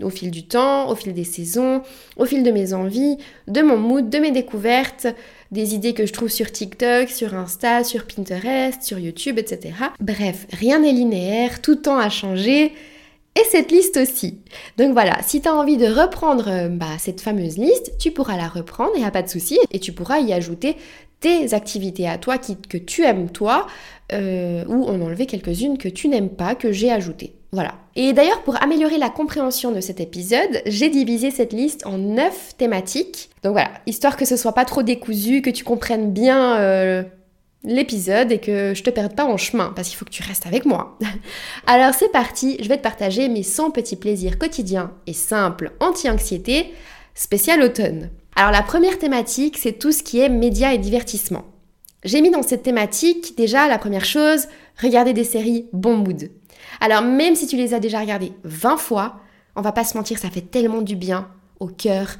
au 0.02 0.10
fil 0.10 0.30
du 0.30 0.44
temps, 0.44 0.88
au 0.90 0.94
fil 0.94 1.12
des 1.12 1.24
saisons, 1.24 1.82
au 2.16 2.24
fil 2.24 2.42
de 2.42 2.50
mes 2.50 2.72
envies, 2.72 3.18
de 3.48 3.62
mon 3.62 3.76
mood, 3.76 4.08
de 4.08 4.18
mes 4.18 4.30
découvertes, 4.30 5.06
des 5.50 5.74
idées 5.74 5.94
que 5.94 6.06
je 6.06 6.12
trouve 6.12 6.28
sur 6.28 6.50
TikTok, 6.50 7.08
sur 7.08 7.34
Insta, 7.34 7.84
sur 7.84 8.06
Pinterest, 8.06 8.82
sur 8.82 8.98
YouTube, 8.98 9.38
etc. 9.38 9.74
Bref, 10.00 10.46
rien 10.52 10.80
n'est 10.80 10.92
linéaire, 10.92 11.60
tout 11.62 11.76
temps 11.76 11.98
a 11.98 12.08
changé. 12.08 12.72
Et 13.36 13.44
cette 13.48 13.70
liste 13.70 13.96
aussi. 13.96 14.40
Donc 14.76 14.92
voilà, 14.92 15.16
si 15.22 15.40
tu 15.40 15.48
as 15.48 15.54
envie 15.54 15.76
de 15.76 15.86
reprendre 15.86 16.48
euh, 16.48 16.68
bah, 16.68 16.98
cette 16.98 17.20
fameuse 17.20 17.58
liste, 17.58 17.92
tu 17.98 18.10
pourras 18.10 18.36
la 18.36 18.48
reprendre, 18.48 18.90
il 18.96 19.00
n'y 19.00 19.06
a 19.06 19.12
pas 19.12 19.22
de 19.22 19.28
souci, 19.28 19.56
et 19.70 19.78
tu 19.78 19.92
pourras 19.92 20.18
y 20.18 20.32
ajouter 20.32 20.76
tes 21.20 21.54
activités 21.54 22.08
à 22.08 22.18
toi 22.18 22.38
que 22.38 22.76
tu 22.76 23.04
aimes 23.04 23.30
toi, 23.30 23.68
euh, 24.12 24.64
ou 24.66 24.84
en 24.84 25.00
enlever 25.00 25.26
quelques-unes 25.26 25.78
que 25.78 25.88
tu 25.88 26.08
n'aimes 26.08 26.30
pas, 26.30 26.56
que 26.56 26.72
j'ai 26.72 26.90
ajoutées. 26.90 27.34
Voilà. 27.52 27.74
Et 27.96 28.12
d'ailleurs, 28.12 28.42
pour 28.42 28.62
améliorer 28.62 28.98
la 28.98 29.10
compréhension 29.10 29.72
de 29.72 29.80
cet 29.80 30.00
épisode, 30.00 30.62
j'ai 30.66 30.88
divisé 30.88 31.30
cette 31.30 31.52
liste 31.52 31.84
en 31.84 31.98
9 31.98 32.56
thématiques. 32.56 33.30
Donc 33.42 33.52
voilà, 33.52 33.70
histoire 33.86 34.16
que 34.16 34.24
ce 34.24 34.36
soit 34.36 34.52
pas 34.52 34.64
trop 34.64 34.82
décousu, 34.82 35.42
que 35.42 35.50
tu 35.50 35.64
comprennes 35.64 36.12
bien 36.12 36.58
euh, 36.58 37.02
l'épisode 37.64 38.30
et 38.30 38.38
que 38.38 38.72
je 38.74 38.82
te 38.82 38.90
perde 38.90 39.14
pas 39.14 39.24
en 39.24 39.36
chemin, 39.36 39.72
parce 39.74 39.88
qu'il 39.88 39.96
faut 39.96 40.04
que 40.04 40.10
tu 40.10 40.22
restes 40.22 40.46
avec 40.46 40.64
moi. 40.64 40.96
Alors 41.66 41.92
c'est 41.92 42.12
parti, 42.12 42.56
je 42.60 42.68
vais 42.68 42.76
te 42.76 42.82
partager 42.82 43.28
mes 43.28 43.42
100 43.42 43.72
petits 43.72 43.96
plaisirs 43.96 44.38
quotidiens 44.38 44.92
et 45.08 45.12
simples 45.12 45.72
anti-anxiété, 45.80 46.72
spécial 47.14 47.62
automne. 47.62 48.10
Alors 48.36 48.52
la 48.52 48.62
première 48.62 48.98
thématique, 48.98 49.58
c'est 49.58 49.78
tout 49.78 49.92
ce 49.92 50.04
qui 50.04 50.20
est 50.20 50.28
médias 50.28 50.72
et 50.72 50.78
divertissement. 50.78 51.44
J'ai 52.04 52.22
mis 52.22 52.30
dans 52.30 52.42
cette 52.42 52.62
thématique 52.62 53.36
déjà 53.36 53.68
la 53.68 53.76
première 53.76 54.06
chose, 54.06 54.46
regarder 54.80 55.12
des 55.12 55.24
séries 55.24 55.66
bon 55.72 55.96
mood. 55.96 56.30
Alors 56.80 57.02
même 57.02 57.34
si 57.34 57.46
tu 57.46 57.56
les 57.56 57.74
as 57.74 57.80
déjà 57.80 58.00
regardées 58.00 58.32
20 58.44 58.76
fois, 58.76 59.20
on 59.56 59.62
va 59.62 59.72
pas 59.72 59.84
se 59.84 59.96
mentir, 59.96 60.18
ça 60.18 60.30
fait 60.30 60.40
tellement 60.40 60.82
du 60.82 60.96
bien 60.96 61.28
au 61.58 61.66
cœur. 61.66 62.16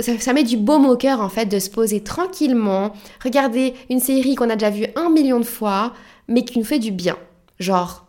Ça, 0.00 0.32
met 0.32 0.42
du 0.42 0.56
baume 0.56 0.86
au 0.86 0.96
cœur 0.96 1.20
en 1.20 1.28
fait 1.28 1.46
de 1.46 1.58
se 1.60 1.70
poser 1.70 2.02
tranquillement, 2.02 2.92
regarder 3.22 3.74
une 3.88 4.00
série 4.00 4.34
qu'on 4.34 4.50
a 4.50 4.56
déjà 4.56 4.70
vue 4.70 4.86
un 4.96 5.10
million 5.10 5.38
de 5.38 5.44
fois, 5.44 5.92
mais 6.26 6.44
qui 6.44 6.58
nous 6.58 6.64
fait 6.64 6.80
du 6.80 6.90
bien. 6.90 7.16
Genre 7.60 8.06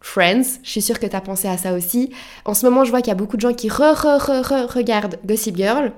Friends, 0.00 0.60
je 0.62 0.70
suis 0.70 0.80
sûre 0.82 0.98
que 0.98 1.06
tu 1.06 1.16
as 1.16 1.20
pensé 1.20 1.48
à 1.48 1.58
ça 1.58 1.74
aussi. 1.74 2.10
En 2.44 2.54
ce 2.54 2.64
moment, 2.64 2.84
je 2.84 2.90
vois 2.90 3.00
qu'il 3.00 3.08
y 3.08 3.12
a 3.12 3.16
beaucoup 3.16 3.36
de 3.36 3.42
gens 3.42 3.52
qui 3.52 3.68
re, 3.68 3.94
re, 3.94 4.18
re, 4.18 4.42
re 4.42 4.72
regardent 4.72 5.16
Gossip 5.26 5.56
Girl, 5.56 5.92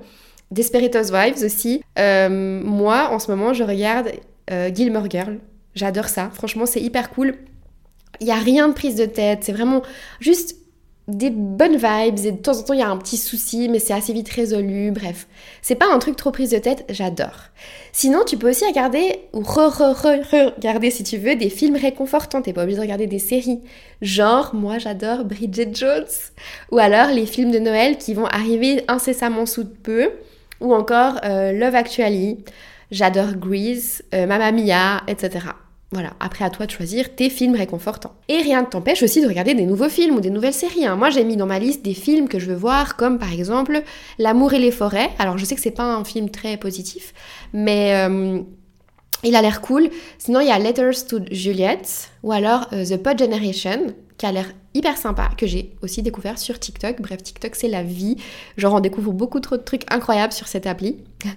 Desperate 0.49 0.95
Wives 1.11 1.43
aussi. 1.45 1.83
Euh, 1.97 2.61
moi, 2.63 3.09
en 3.11 3.19
ce 3.19 3.31
moment, 3.31 3.53
je 3.53 3.63
regarde 3.63 4.11
euh, 4.49 4.69
Gilmore 4.73 5.09
Girl. 5.09 5.39
J'adore 5.75 6.09
ça. 6.09 6.29
Franchement, 6.33 6.65
c'est 6.65 6.81
hyper 6.81 7.11
cool. 7.11 7.35
Il 8.21 8.25
n'y 8.25 8.31
a 8.31 8.37
rien 8.37 8.69
de 8.69 8.73
prise 8.73 8.95
de 8.95 9.05
tête, 9.05 9.39
c'est 9.41 9.51
vraiment 9.51 9.81
juste 10.19 10.55
des 11.07 11.31
bonnes 11.31 11.75
vibes 11.75 12.25
et 12.25 12.31
de 12.31 12.37
temps 12.37 12.57
en 12.57 12.61
temps 12.61 12.73
il 12.73 12.79
y 12.79 12.83
a 12.83 12.89
un 12.89 12.97
petit 12.97 13.17
souci 13.17 13.67
mais 13.67 13.79
c'est 13.79 13.93
assez 13.93 14.13
vite 14.13 14.29
résolu, 14.29 14.91
bref. 14.91 15.27
C'est 15.63 15.75
pas 15.75 15.91
un 15.91 15.99
truc 15.99 16.15
trop 16.15 16.31
prise 16.31 16.51
de 16.51 16.59
tête, 16.59 16.85
j'adore. 16.89 17.49
Sinon 17.91 18.23
tu 18.23 18.37
peux 18.37 18.49
aussi 18.49 18.63
regarder 18.65 19.21
ou 19.33 19.41
re-re-re-regarder 19.41 20.91
si 20.91 21.03
tu 21.03 21.17
veux 21.17 21.35
des 21.35 21.49
films 21.49 21.75
réconfortants, 21.75 22.41
t'es 22.41 22.53
pas 22.53 22.61
obligé 22.61 22.77
de 22.77 22.83
regarder 22.83 23.07
des 23.07 23.19
séries. 23.19 23.61
Genre 24.01 24.53
moi 24.53 24.77
j'adore 24.77 25.25
Bridget 25.25 25.71
Jones 25.73 26.05
ou 26.71 26.77
alors 26.77 27.07
les 27.07 27.25
films 27.25 27.51
de 27.51 27.59
Noël 27.59 27.97
qui 27.97 28.13
vont 28.13 28.27
arriver 28.27 28.83
incessamment 28.87 29.47
sous 29.47 29.65
peu 29.65 30.11
ou 30.61 30.73
encore 30.75 31.19
euh, 31.25 31.51
Love 31.51 31.73
Actually, 31.75 32.37
j'adore 32.91 33.33
Grease, 33.33 34.03
euh, 34.13 34.27
Mamma 34.27 34.51
Mia, 34.51 35.01
etc. 35.07 35.39
Voilà, 35.93 36.13
après 36.21 36.45
à 36.45 36.49
toi 36.49 36.65
de 36.65 36.71
choisir 36.71 37.13
tes 37.15 37.29
films 37.29 37.55
réconfortants. 37.55 38.13
Et 38.29 38.37
rien 38.37 38.61
ne 38.61 38.67
t'empêche 38.67 39.03
aussi 39.03 39.21
de 39.21 39.27
regarder 39.27 39.53
des 39.53 39.65
nouveaux 39.65 39.89
films 39.89 40.15
ou 40.15 40.21
des 40.21 40.29
nouvelles 40.29 40.53
séries. 40.53 40.85
Hein. 40.85 40.95
Moi 40.95 41.09
j'ai 41.09 41.25
mis 41.25 41.35
dans 41.35 41.45
ma 41.45 41.59
liste 41.59 41.83
des 41.83 41.93
films 41.93 42.29
que 42.29 42.39
je 42.39 42.45
veux 42.45 42.55
voir, 42.55 42.95
comme 42.95 43.19
par 43.19 43.33
exemple 43.33 43.83
L'amour 44.17 44.53
et 44.53 44.59
les 44.59 44.71
forêts. 44.71 45.09
Alors 45.19 45.37
je 45.37 45.43
sais 45.43 45.53
que 45.53 45.61
c'est 45.61 45.69
pas 45.69 45.83
un 45.83 46.05
film 46.05 46.29
très 46.29 46.55
positif, 46.55 47.13
mais 47.51 47.93
euh, 48.07 48.39
il 49.25 49.35
a 49.35 49.41
l'air 49.41 49.59
cool. 49.59 49.89
Sinon 50.17 50.39
il 50.39 50.47
y 50.47 50.51
a 50.51 50.59
Letters 50.59 51.05
to 51.09 51.19
Juliet 51.29 51.81
ou 52.23 52.31
alors 52.31 52.69
euh, 52.71 52.85
The 52.85 52.95
Pod 52.95 53.19
Generation, 53.19 53.87
qui 54.17 54.25
a 54.25 54.31
l'air 54.31 54.45
hyper 54.73 54.97
sympa, 54.97 55.29
que 55.37 55.47
j'ai 55.47 55.71
aussi 55.81 56.01
découvert 56.01 56.37
sur 56.37 56.59
TikTok. 56.59 57.01
Bref, 57.01 57.21
TikTok 57.23 57.55
c'est 57.55 57.67
la 57.67 57.83
vie. 57.83 58.17
Genre 58.57 58.73
on 58.73 58.79
découvre 58.79 59.11
beaucoup 59.11 59.39
trop 59.39 59.57
de 59.57 59.61
trucs 59.61 59.91
incroyables 59.91 60.33
sur 60.33 60.47
cette 60.47 60.67
appli. 60.67 60.97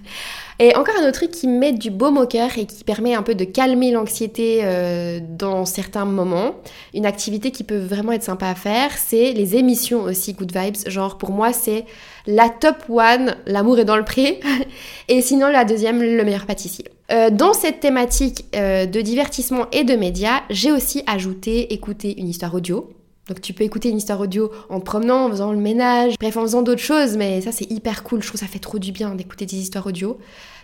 Et 0.59 0.73
encore 0.75 0.95
un 0.97 1.03
autre 1.03 1.17
truc 1.17 1.31
qui 1.31 1.47
met 1.47 1.73
du 1.73 1.91
baume 1.91 2.17
au 2.17 2.25
cœur 2.25 2.57
et 2.57 2.65
qui 2.65 2.85
permet 2.85 3.13
un 3.13 3.23
peu 3.23 3.35
de 3.35 3.43
calmer 3.43 3.91
l'anxiété 3.91 4.61
euh, 4.63 5.19
dans 5.21 5.65
certains 5.65 6.05
moments. 6.05 6.55
Une 6.93 7.05
activité 7.05 7.51
qui 7.51 7.65
peut 7.65 7.77
vraiment 7.77 8.13
être 8.13 8.23
sympa 8.23 8.47
à 8.47 8.55
faire, 8.55 8.91
c'est 8.97 9.33
les 9.33 9.57
émissions 9.57 10.03
aussi 10.03 10.31
Good 10.31 10.55
Vibes. 10.55 10.87
Genre 10.87 11.17
pour 11.17 11.31
moi 11.31 11.51
c'est 11.51 11.85
la 12.25 12.47
top 12.47 12.77
one, 12.89 13.35
l'amour 13.45 13.79
est 13.79 13.85
dans 13.85 13.97
le 13.97 14.05
pré. 14.05 14.39
et 15.09 15.21
sinon 15.21 15.49
la 15.49 15.65
deuxième, 15.65 16.01
le 16.01 16.23
meilleur 16.23 16.45
pâtissier. 16.45 16.85
Euh, 17.11 17.29
dans 17.29 17.53
cette 17.53 17.81
thématique 17.81 18.45
euh, 18.55 18.85
de 18.85 19.01
divertissement 19.01 19.67
et 19.71 19.83
de 19.83 19.95
médias, 19.95 20.41
j'ai 20.49 20.71
aussi 20.71 21.03
ajouté 21.05 21.73
écouter 21.73 22.17
une 22.17 22.29
histoire 22.29 22.53
audio. 22.55 22.89
Donc 23.27 23.41
tu 23.41 23.53
peux 23.53 23.63
écouter 23.63 23.89
une 23.89 23.97
histoire 23.97 24.19
audio 24.19 24.51
en 24.69 24.79
promenant, 24.79 25.25
en 25.25 25.29
faisant 25.29 25.51
le 25.51 25.57
ménage, 25.57 26.15
bref 26.19 26.37
en 26.37 26.41
faisant 26.41 26.61
d'autres 26.61 26.81
choses, 26.81 27.17
mais 27.17 27.41
ça 27.41 27.51
c'est 27.51 27.69
hyper 27.71 28.03
cool, 28.03 28.21
je 28.21 28.27
trouve 28.27 28.39
ça 28.39 28.47
fait 28.47 28.59
trop 28.59 28.79
du 28.79 28.91
bien 28.91 29.15
d'écouter 29.15 29.45
des 29.45 29.57
histoires 29.57 29.87
audio. 29.87 30.17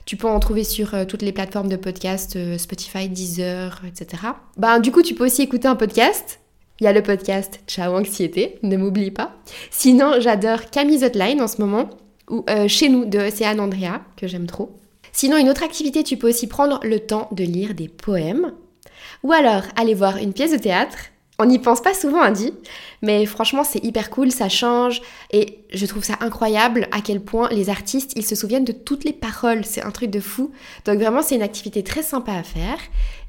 Tu 0.05 0.17
peux 0.17 0.27
en 0.27 0.39
trouver 0.39 0.63
sur 0.63 0.93
euh, 0.93 1.05
toutes 1.05 1.21
les 1.21 1.31
plateformes 1.31 1.69
de 1.69 1.75
podcast, 1.75 2.37
Spotify, 2.57 3.09
Deezer, 3.09 3.81
etc. 3.87 4.23
Ben 4.57 4.79
du 4.79 4.91
coup 4.91 5.01
tu 5.01 5.15
peux 5.15 5.25
aussi 5.25 5.41
écouter 5.41 5.67
un 5.67 5.75
podcast. 5.75 6.39
Il 6.79 6.85
y 6.85 6.87
a 6.87 6.93
le 6.93 7.03
podcast 7.03 7.59
Ciao 7.67 7.95
Anxiété, 7.95 8.57
ne 8.63 8.77
m'oublie 8.77 9.11
pas. 9.11 9.35
Sinon 9.69 10.19
j'adore 10.19 10.69
Camille 10.71 11.03
Hotline 11.03 11.41
en 11.41 11.47
ce 11.47 11.61
moment, 11.61 11.89
ou 12.29 12.43
Chez 12.67 12.89
nous 12.89 13.05
de 13.05 13.19
Océane 13.19 13.59
Andrea, 13.59 14.01
que 14.17 14.27
j'aime 14.27 14.47
trop. 14.47 14.81
Sinon, 15.11 15.37
une 15.37 15.49
autre 15.49 15.63
activité, 15.63 16.03
tu 16.03 16.17
peux 16.17 16.29
aussi 16.29 16.47
prendre 16.47 16.79
le 16.83 16.99
temps 16.99 17.27
de 17.31 17.43
lire 17.43 17.73
des 17.73 17.87
poèmes. 17.87 18.53
Ou 19.23 19.31
alors 19.33 19.63
aller 19.75 19.93
voir 19.93 20.17
une 20.17 20.33
pièce 20.33 20.51
de 20.51 20.57
théâtre 20.57 20.97
on 21.41 21.45
n'y 21.45 21.59
pense 21.59 21.81
pas 21.81 21.93
souvent, 21.93 22.21
hein, 22.21 22.31
dit, 22.31 22.53
mais 23.01 23.25
franchement, 23.25 23.63
c'est 23.63 23.83
hyper 23.83 24.11
cool, 24.11 24.31
ça 24.31 24.47
change, 24.47 25.01
et 25.31 25.59
je 25.73 25.85
trouve 25.87 26.03
ça 26.03 26.13
incroyable 26.21 26.87
à 26.91 27.01
quel 27.01 27.19
point 27.19 27.49
les 27.49 27.69
artistes, 27.69 28.13
ils 28.15 28.25
se 28.25 28.35
souviennent 28.35 28.63
de 28.63 28.71
toutes 28.71 29.03
les 29.03 29.13
paroles, 29.13 29.65
c'est 29.65 29.81
un 29.81 29.89
truc 29.89 30.11
de 30.11 30.19
fou. 30.19 30.51
Donc 30.85 30.99
vraiment, 30.99 31.23
c'est 31.23 31.35
une 31.35 31.41
activité 31.41 31.83
très 31.83 32.03
sympa 32.03 32.33
à 32.33 32.43
faire. 32.43 32.77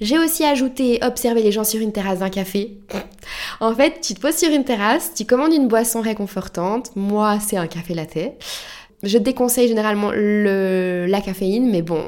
J'ai 0.00 0.18
aussi 0.18 0.44
ajouté 0.44 0.98
observer 1.02 1.42
les 1.42 1.52
gens 1.52 1.64
sur 1.64 1.80
une 1.80 1.92
terrasse 1.92 2.18
d'un 2.18 2.28
café. 2.28 2.76
en 3.60 3.74
fait, 3.74 4.00
tu 4.02 4.14
te 4.14 4.20
poses 4.20 4.36
sur 4.36 4.50
une 4.50 4.64
terrasse, 4.64 5.14
tu 5.14 5.24
commandes 5.24 5.54
une 5.54 5.68
boisson 5.68 6.02
réconfortante, 6.02 6.94
moi, 6.94 7.38
c'est 7.40 7.56
un 7.56 7.66
café 7.66 7.94
latte. 7.94 8.18
Je 9.02 9.18
déconseille 9.18 9.68
généralement 9.68 10.10
le, 10.12 11.06
la 11.08 11.20
caféine, 11.20 11.70
mais 11.70 11.82
bon, 11.82 12.04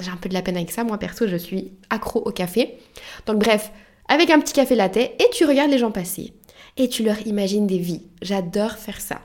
j'ai 0.00 0.10
un 0.10 0.16
peu 0.16 0.28
de 0.28 0.34
la 0.34 0.40
peine 0.40 0.56
avec 0.56 0.70
ça. 0.70 0.82
Moi, 0.82 0.96
perso, 0.96 1.26
je 1.26 1.36
suis 1.36 1.72
accro 1.90 2.20
au 2.20 2.30
café. 2.30 2.78
Donc 3.26 3.38
bref, 3.38 3.70
avec 4.08 4.30
un 4.30 4.40
petit 4.40 4.54
café 4.54 4.74
latte 4.74 4.96
et 4.96 5.30
tu 5.32 5.44
regardes 5.44 5.70
les 5.70 5.78
gens 5.78 5.90
passer. 5.90 6.32
Et 6.76 6.88
tu 6.88 7.02
leur 7.02 7.26
imagines 7.26 7.66
des 7.66 7.78
vies. 7.78 8.02
J'adore 8.22 8.72
faire 8.72 9.00
ça. 9.00 9.20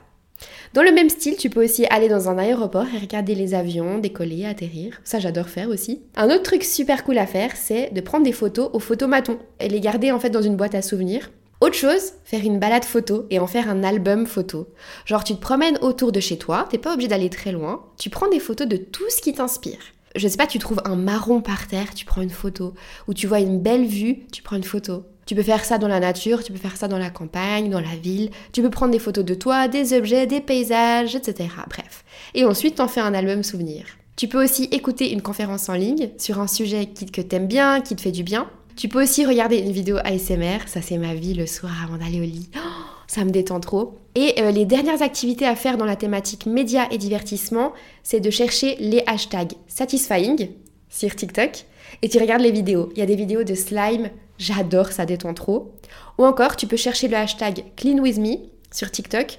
Dans 0.74 0.82
le 0.82 0.92
même 0.92 1.08
style, 1.08 1.36
tu 1.36 1.50
peux 1.50 1.64
aussi 1.64 1.86
aller 1.86 2.08
dans 2.08 2.28
un 2.28 2.36
aéroport 2.36 2.86
et 2.94 2.98
regarder 2.98 3.34
les 3.34 3.54
avions 3.54 3.98
décoller, 3.98 4.44
atterrir. 4.44 5.00
Ça, 5.04 5.20
j'adore 5.20 5.48
faire 5.48 5.68
aussi. 5.68 6.02
Un 6.16 6.26
autre 6.26 6.42
truc 6.42 6.64
super 6.64 7.04
cool 7.04 7.18
à 7.18 7.26
faire, 7.26 7.52
c'est 7.56 7.92
de 7.92 8.00
prendre 8.00 8.24
des 8.24 8.32
photos 8.32 8.70
au 8.72 8.80
photomaton 8.80 9.38
et 9.60 9.68
les 9.68 9.80
garder 9.80 10.10
en 10.10 10.18
fait 10.18 10.30
dans 10.30 10.42
une 10.42 10.56
boîte 10.56 10.74
à 10.74 10.82
souvenirs. 10.82 11.30
Autre 11.60 11.76
chose, 11.76 12.14
faire 12.24 12.44
une 12.44 12.58
balade 12.58 12.84
photo 12.84 13.26
et 13.30 13.38
en 13.38 13.46
faire 13.46 13.70
un 13.70 13.84
album 13.84 14.26
photo. 14.26 14.66
Genre, 15.06 15.24
tu 15.24 15.34
te 15.34 15.40
promènes 15.40 15.78
autour 15.80 16.12
de 16.12 16.20
chez 16.20 16.36
toi, 16.36 16.66
t'es 16.68 16.78
pas 16.78 16.92
obligé 16.92 17.08
d'aller 17.08 17.30
très 17.30 17.52
loin, 17.52 17.86
tu 17.96 18.10
prends 18.10 18.28
des 18.28 18.40
photos 18.40 18.66
de 18.66 18.76
tout 18.76 19.08
ce 19.08 19.22
qui 19.22 19.32
t'inspire 19.32 19.78
je 20.14 20.28
sais 20.28 20.36
pas, 20.36 20.46
tu 20.46 20.58
trouves 20.58 20.80
un 20.84 20.96
marron 20.96 21.40
par 21.40 21.66
terre, 21.66 21.94
tu 21.94 22.04
prends 22.04 22.22
une 22.22 22.30
photo. 22.30 22.74
Ou 23.08 23.14
tu 23.14 23.26
vois 23.26 23.40
une 23.40 23.60
belle 23.60 23.86
vue, 23.86 24.26
tu 24.32 24.42
prends 24.42 24.56
une 24.56 24.64
photo. 24.64 25.04
Tu 25.26 25.34
peux 25.34 25.42
faire 25.42 25.64
ça 25.64 25.78
dans 25.78 25.88
la 25.88 26.00
nature, 26.00 26.44
tu 26.44 26.52
peux 26.52 26.58
faire 26.58 26.76
ça 26.76 26.86
dans 26.86 26.98
la 26.98 27.10
campagne, 27.10 27.70
dans 27.70 27.80
la 27.80 27.96
ville. 27.96 28.30
Tu 28.52 28.62
peux 28.62 28.70
prendre 28.70 28.92
des 28.92 28.98
photos 28.98 29.24
de 29.24 29.34
toi, 29.34 29.68
des 29.68 29.94
objets, 29.94 30.26
des 30.26 30.40
paysages, 30.40 31.14
etc. 31.14 31.48
Bref. 31.68 32.04
Et 32.34 32.44
ensuite, 32.44 32.76
t'en 32.76 32.88
fais 32.88 33.00
un 33.00 33.14
album 33.14 33.42
souvenir. 33.42 33.86
Tu 34.16 34.28
peux 34.28 34.42
aussi 34.42 34.64
écouter 34.64 35.12
une 35.12 35.22
conférence 35.22 35.68
en 35.68 35.74
ligne 35.74 36.10
sur 36.18 36.38
un 36.38 36.46
sujet 36.46 36.86
que 36.86 37.20
t'aimes 37.20 37.48
bien, 37.48 37.80
qui 37.80 37.96
te 37.96 38.00
fait 38.00 38.12
du 38.12 38.22
bien. 38.22 38.48
Tu 38.76 38.88
peux 38.88 39.02
aussi 39.02 39.24
regarder 39.24 39.58
une 39.58 39.72
vidéo 39.72 39.96
ASMR, 40.04 40.66
ça 40.66 40.82
c'est 40.82 40.98
ma 40.98 41.14
vie 41.14 41.34
le 41.34 41.46
soir 41.46 41.72
avant 41.82 41.96
d'aller 41.96 42.20
au 42.20 42.24
lit. 42.24 42.50
Oh, 42.56 42.93
ça 43.06 43.24
me 43.24 43.30
détend 43.30 43.60
trop. 43.60 43.98
Et 44.14 44.40
euh, 44.40 44.50
les 44.50 44.64
dernières 44.64 45.02
activités 45.02 45.46
à 45.46 45.56
faire 45.56 45.76
dans 45.76 45.84
la 45.84 45.96
thématique 45.96 46.46
médias 46.46 46.86
et 46.90 46.98
divertissement, 46.98 47.72
c'est 48.02 48.20
de 48.20 48.30
chercher 48.30 48.76
les 48.76 49.02
hashtags 49.06 49.54
satisfying 49.66 50.50
sur 50.88 51.14
TikTok 51.14 51.64
et 52.02 52.08
tu 52.08 52.18
regardes 52.18 52.42
les 52.42 52.52
vidéos. 52.52 52.90
Il 52.94 52.98
y 52.98 53.02
a 53.02 53.06
des 53.06 53.16
vidéos 53.16 53.44
de 53.44 53.54
slime, 53.54 54.10
j'adore, 54.38 54.92
ça 54.92 55.06
détend 55.06 55.34
trop. 55.34 55.72
Ou 56.18 56.24
encore, 56.24 56.56
tu 56.56 56.66
peux 56.66 56.76
chercher 56.76 57.08
le 57.08 57.16
hashtag 57.16 57.64
clean 57.76 57.98
with 57.98 58.18
me 58.18 58.36
sur 58.70 58.90
TikTok 58.90 59.38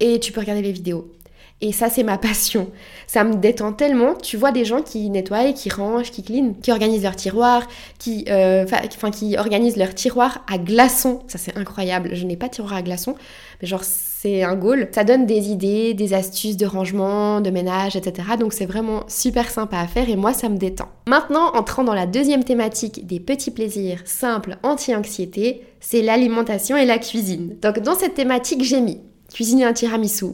et 0.00 0.18
tu 0.20 0.32
peux 0.32 0.40
regarder 0.40 0.62
les 0.62 0.72
vidéos. 0.72 1.12
Et 1.60 1.72
ça, 1.72 1.88
c'est 1.88 2.02
ma 2.02 2.18
passion. 2.18 2.70
Ça 3.06 3.24
me 3.24 3.36
détend 3.36 3.72
tellement. 3.72 4.14
Tu 4.14 4.36
vois 4.36 4.52
des 4.52 4.64
gens 4.64 4.82
qui 4.82 5.08
nettoient, 5.08 5.52
qui 5.52 5.70
rangent, 5.70 6.10
qui 6.10 6.22
clean, 6.22 6.54
qui 6.60 6.70
organisent 6.70 7.04
leur 7.04 7.16
tiroir, 7.16 7.66
qui, 7.98 8.24
euh, 8.28 8.64
enfin, 8.64 9.10
qui 9.10 9.38
organisent 9.38 9.76
leur 9.76 9.94
tiroir 9.94 10.44
à 10.50 10.58
glaçons. 10.58 11.22
Ça, 11.28 11.38
c'est 11.38 11.56
incroyable. 11.56 12.10
Je 12.12 12.26
n'ai 12.26 12.36
pas 12.36 12.48
de 12.48 12.54
tiroir 12.54 12.74
à 12.74 12.82
glaçons, 12.82 13.14
mais 13.62 13.68
genre, 13.68 13.84
c'est 13.84 14.42
un 14.42 14.56
goal. 14.56 14.88
Ça 14.92 15.04
donne 15.04 15.26
des 15.26 15.50
idées, 15.50 15.94
des 15.94 16.12
astuces 16.12 16.56
de 16.56 16.66
rangement, 16.66 17.40
de 17.40 17.50
ménage, 17.50 17.94
etc. 17.94 18.28
Donc, 18.38 18.52
c'est 18.52 18.66
vraiment 18.66 19.04
super 19.08 19.48
sympa 19.48 19.78
à 19.78 19.86
faire 19.86 20.08
et 20.08 20.16
moi, 20.16 20.34
ça 20.34 20.48
me 20.48 20.56
détend. 20.56 20.88
Maintenant, 21.06 21.54
entrant 21.54 21.84
dans 21.84 21.94
la 21.94 22.06
deuxième 22.06 22.42
thématique 22.42 23.06
des 23.06 23.20
petits 23.20 23.50
plaisirs 23.50 24.00
simples 24.04 24.56
anti-anxiété, 24.62 25.62
c'est 25.80 26.02
l'alimentation 26.02 26.76
et 26.76 26.84
la 26.84 26.98
cuisine. 26.98 27.56
Donc, 27.62 27.78
dans 27.78 27.94
cette 27.94 28.14
thématique, 28.14 28.64
j'ai 28.64 28.80
mis 28.80 29.00
cuisiner 29.32 29.64
un 29.64 29.72
tiramisu, 29.72 30.26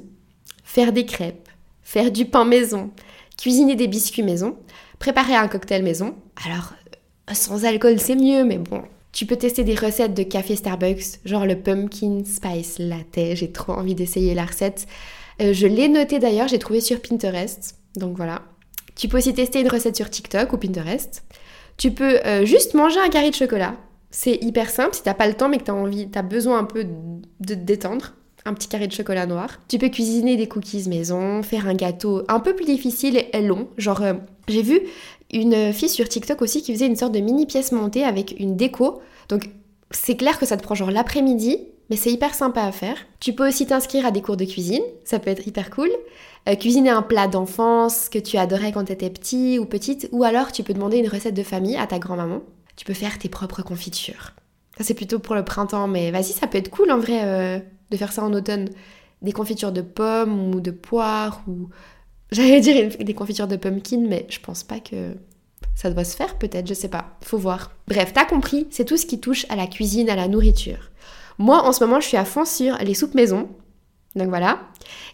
faire 0.70 0.92
des 0.92 1.04
crêpes, 1.04 1.48
faire 1.82 2.12
du 2.12 2.26
pain 2.26 2.44
maison, 2.44 2.90
cuisiner 3.36 3.74
des 3.74 3.88
biscuits 3.88 4.22
maison, 4.22 4.56
préparer 5.00 5.34
un 5.34 5.48
cocktail 5.48 5.82
maison. 5.82 6.14
Alors, 6.46 6.74
euh, 7.28 7.34
sans 7.34 7.64
alcool, 7.64 7.98
c'est 7.98 8.14
mieux, 8.14 8.44
mais 8.44 8.58
bon. 8.58 8.82
Tu 9.10 9.26
peux 9.26 9.34
tester 9.34 9.64
des 9.64 9.74
recettes 9.74 10.14
de 10.14 10.22
café 10.22 10.54
Starbucks, 10.54 11.18
genre 11.24 11.44
le 11.44 11.60
pumpkin 11.60 12.22
spice 12.24 12.78
latte. 12.78 13.34
J'ai 13.34 13.50
trop 13.50 13.72
envie 13.72 13.96
d'essayer 13.96 14.32
la 14.32 14.44
recette. 14.44 14.86
Euh, 15.42 15.52
je 15.52 15.66
l'ai 15.66 15.88
noté 15.88 16.20
d'ailleurs, 16.20 16.46
j'ai 16.46 16.60
trouvé 16.60 16.80
sur 16.80 17.02
Pinterest. 17.02 17.74
Donc 17.96 18.16
voilà. 18.16 18.42
Tu 18.94 19.08
peux 19.08 19.18
aussi 19.18 19.34
tester 19.34 19.60
une 19.60 19.68
recette 19.68 19.96
sur 19.96 20.08
TikTok 20.08 20.52
ou 20.52 20.56
Pinterest. 20.56 21.24
Tu 21.78 21.90
peux 21.90 22.24
euh, 22.24 22.44
juste 22.44 22.74
manger 22.74 23.00
un 23.00 23.08
carré 23.08 23.30
de 23.30 23.34
chocolat. 23.34 23.74
C'est 24.12 24.38
hyper 24.40 24.70
simple 24.70 24.94
si 24.94 25.02
t'as 25.02 25.14
pas 25.14 25.26
le 25.26 25.34
temps 25.34 25.48
mais 25.48 25.58
que 25.58 25.64
t'as 25.64 25.72
envie, 25.72 26.08
t'as 26.08 26.22
besoin 26.22 26.58
un 26.58 26.64
peu 26.64 26.84
de 26.84 27.54
te 27.54 27.58
détendre 27.58 28.12
un 28.50 28.54
petit 28.54 28.68
carré 28.68 28.86
de 28.86 28.92
chocolat 28.92 29.26
noir. 29.26 29.58
Tu 29.68 29.78
peux 29.78 29.88
cuisiner 29.88 30.36
des 30.36 30.48
cookies 30.48 30.88
maison, 30.88 31.42
faire 31.42 31.66
un 31.66 31.74
gâteau 31.74 32.22
un 32.28 32.40
peu 32.40 32.54
plus 32.54 32.66
difficile 32.66 33.24
et 33.32 33.42
long. 33.42 33.68
Genre, 33.78 34.02
euh, 34.02 34.14
j'ai 34.48 34.62
vu 34.62 34.80
une 35.32 35.72
fille 35.72 35.88
sur 35.88 36.08
TikTok 36.08 36.42
aussi 36.42 36.62
qui 36.62 36.72
faisait 36.72 36.86
une 36.86 36.96
sorte 36.96 37.12
de 37.12 37.20
mini 37.20 37.46
pièce 37.46 37.72
montée 37.72 38.04
avec 38.04 38.34
une 38.38 38.56
déco. 38.56 39.00
Donc, 39.28 39.48
c'est 39.90 40.16
clair 40.16 40.38
que 40.38 40.46
ça 40.46 40.56
te 40.56 40.62
prend 40.62 40.74
genre 40.74 40.90
l'après-midi, 40.90 41.58
mais 41.88 41.96
c'est 41.96 42.10
hyper 42.10 42.34
sympa 42.34 42.62
à 42.62 42.72
faire. 42.72 42.96
Tu 43.18 43.32
peux 43.32 43.46
aussi 43.48 43.66
t'inscrire 43.66 44.06
à 44.06 44.10
des 44.10 44.22
cours 44.22 44.36
de 44.36 44.44
cuisine, 44.44 44.82
ça 45.04 45.18
peut 45.18 45.30
être 45.30 45.46
hyper 45.46 45.70
cool. 45.70 45.90
Euh, 46.48 46.54
cuisiner 46.54 46.90
un 46.90 47.02
plat 47.02 47.28
d'enfance 47.28 48.08
que 48.08 48.18
tu 48.18 48.38
adorais 48.38 48.72
quand 48.72 48.84
tu 48.84 48.92
étais 48.92 49.10
petit 49.10 49.58
ou 49.58 49.66
petite, 49.66 50.08
ou 50.12 50.24
alors 50.24 50.52
tu 50.52 50.62
peux 50.62 50.72
demander 50.72 50.98
une 50.98 51.08
recette 51.08 51.34
de 51.34 51.42
famille 51.42 51.76
à 51.76 51.86
ta 51.86 51.98
grand-maman. 51.98 52.42
Tu 52.76 52.84
peux 52.84 52.94
faire 52.94 53.18
tes 53.18 53.28
propres 53.28 53.62
confitures. 53.62 54.32
Ça 54.78 54.84
c'est 54.84 54.94
plutôt 54.94 55.18
pour 55.18 55.34
le 55.34 55.44
printemps, 55.44 55.88
mais 55.88 56.10
vas-y, 56.10 56.32
ça 56.32 56.46
peut 56.46 56.58
être 56.58 56.70
cool 56.70 56.90
en 56.90 56.98
vrai. 56.98 57.20
Euh, 57.24 57.58
de 57.90 57.96
faire 57.96 58.12
ça 58.12 58.22
en 58.22 58.32
automne. 58.32 58.68
Des 59.22 59.32
confitures 59.32 59.72
de 59.72 59.82
pommes 59.82 60.54
ou 60.54 60.60
de 60.60 60.70
poires 60.70 61.42
ou... 61.46 61.68
J'allais 62.32 62.60
dire 62.60 62.90
des 63.00 63.14
confitures 63.14 63.48
de 63.48 63.56
pumpkin, 63.56 64.04
mais 64.06 64.26
je 64.28 64.38
pense 64.38 64.62
pas 64.62 64.78
que 64.78 65.16
ça 65.74 65.90
doit 65.90 66.04
se 66.04 66.14
faire 66.14 66.38
peut-être, 66.38 66.68
je 66.68 66.74
sais 66.74 66.88
pas. 66.88 67.16
Faut 67.22 67.38
voir. 67.38 67.72
Bref, 67.88 68.12
t'as 68.12 68.24
compris, 68.24 68.68
c'est 68.70 68.84
tout 68.84 68.96
ce 68.96 69.06
qui 69.06 69.18
touche 69.18 69.46
à 69.48 69.56
la 69.56 69.66
cuisine, 69.66 70.08
à 70.08 70.14
la 70.14 70.28
nourriture. 70.28 70.90
Moi, 71.38 71.64
en 71.64 71.72
ce 71.72 71.82
moment, 71.82 72.00
je 72.00 72.06
suis 72.06 72.16
à 72.16 72.24
fond 72.24 72.44
sur 72.44 72.76
les 72.78 72.94
soupes 72.94 73.14
maison. 73.14 73.48
Donc 74.14 74.28
voilà. 74.28 74.60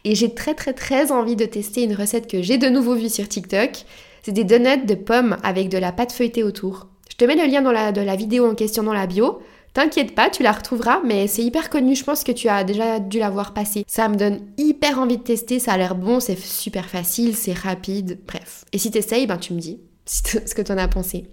Et 0.05 0.15
j'ai 0.15 0.35
très 0.35 0.55
très 0.55 0.73
très 0.73 1.13
envie 1.13 1.37
de 1.37 1.45
tester 1.45 1.85
une 1.85 1.95
recette 1.95 2.31
que 2.31 2.43
j'ai 2.43 2.59
de 2.59 2.69
nouveau 2.69 2.95
vue 2.95 3.09
sur 3.09 3.29
TikTok. 3.29 3.85
C'est 4.23 4.33
des 4.33 4.45
donuts 4.45 4.87
de 4.87 4.95
pommes 4.95 5.37
avec 5.43 5.69
de 5.69 5.79
la 5.79 5.93
pâte 5.93 6.13
feuilletée 6.13 6.43
autour. 6.43 6.89
Je 7.11 7.17
te 7.17 7.25
mets 7.25 7.37
le 7.37 7.51
lien 7.51 7.63
dans 7.63 7.73
la, 7.73 7.93
de 7.93 8.01
la 8.01 8.17
vidéo 8.17 8.51
en 8.51 8.55
question 8.55 8.83
dans 8.83 8.93
la 8.93 9.07
bio. 9.07 9.41
T'inquiète 9.77 10.15
pas, 10.15 10.31
tu 10.31 10.43
la 10.43 10.53
retrouveras, 10.53 11.03
mais 11.05 11.27
c'est 11.27 11.43
hyper 11.43 11.69
connu, 11.69 11.95
je 11.95 12.03
pense 12.03 12.25
que 12.25 12.33
tu 12.33 12.49
as 12.49 12.65
déjà 12.65 12.99
dû 12.99 13.19
la 13.19 13.29
voir 13.29 13.53
passer. 13.53 13.85
Ça 13.87 14.09
me 14.09 14.17
donne 14.17 14.41
hyper 14.57 14.99
envie 14.99 15.19
de 15.19 15.23
tester, 15.23 15.59
ça 15.59 15.75
a 15.75 15.77
l'air 15.77 15.95
bon, 15.95 16.19
c'est 16.19 16.39
super 16.39 16.89
facile, 16.89 17.37
c'est 17.37 17.53
rapide, 17.53 18.19
bref. 18.27 18.65
Et 18.73 18.79
si 18.79 18.91
t'essayes, 18.91 19.27
ben 19.27 19.37
tu 19.37 19.53
me 19.53 19.61
dis 19.61 19.79
ce 20.07 20.55
que 20.55 20.63
t'en 20.63 20.79
as 20.79 20.89
pensé. 20.89 21.27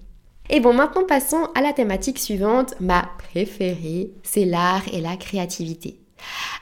Et 0.50 0.60
bon, 0.60 0.74
maintenant 0.74 1.06
passons 1.06 1.48
à 1.56 1.62
la 1.62 1.72
thématique 1.72 2.20
suivante, 2.20 2.76
ma 2.82 3.12
préférée, 3.18 4.12
c'est 4.24 4.44
l'art 4.44 4.84
et 4.92 5.00
la 5.00 5.16
créativité. 5.16 6.02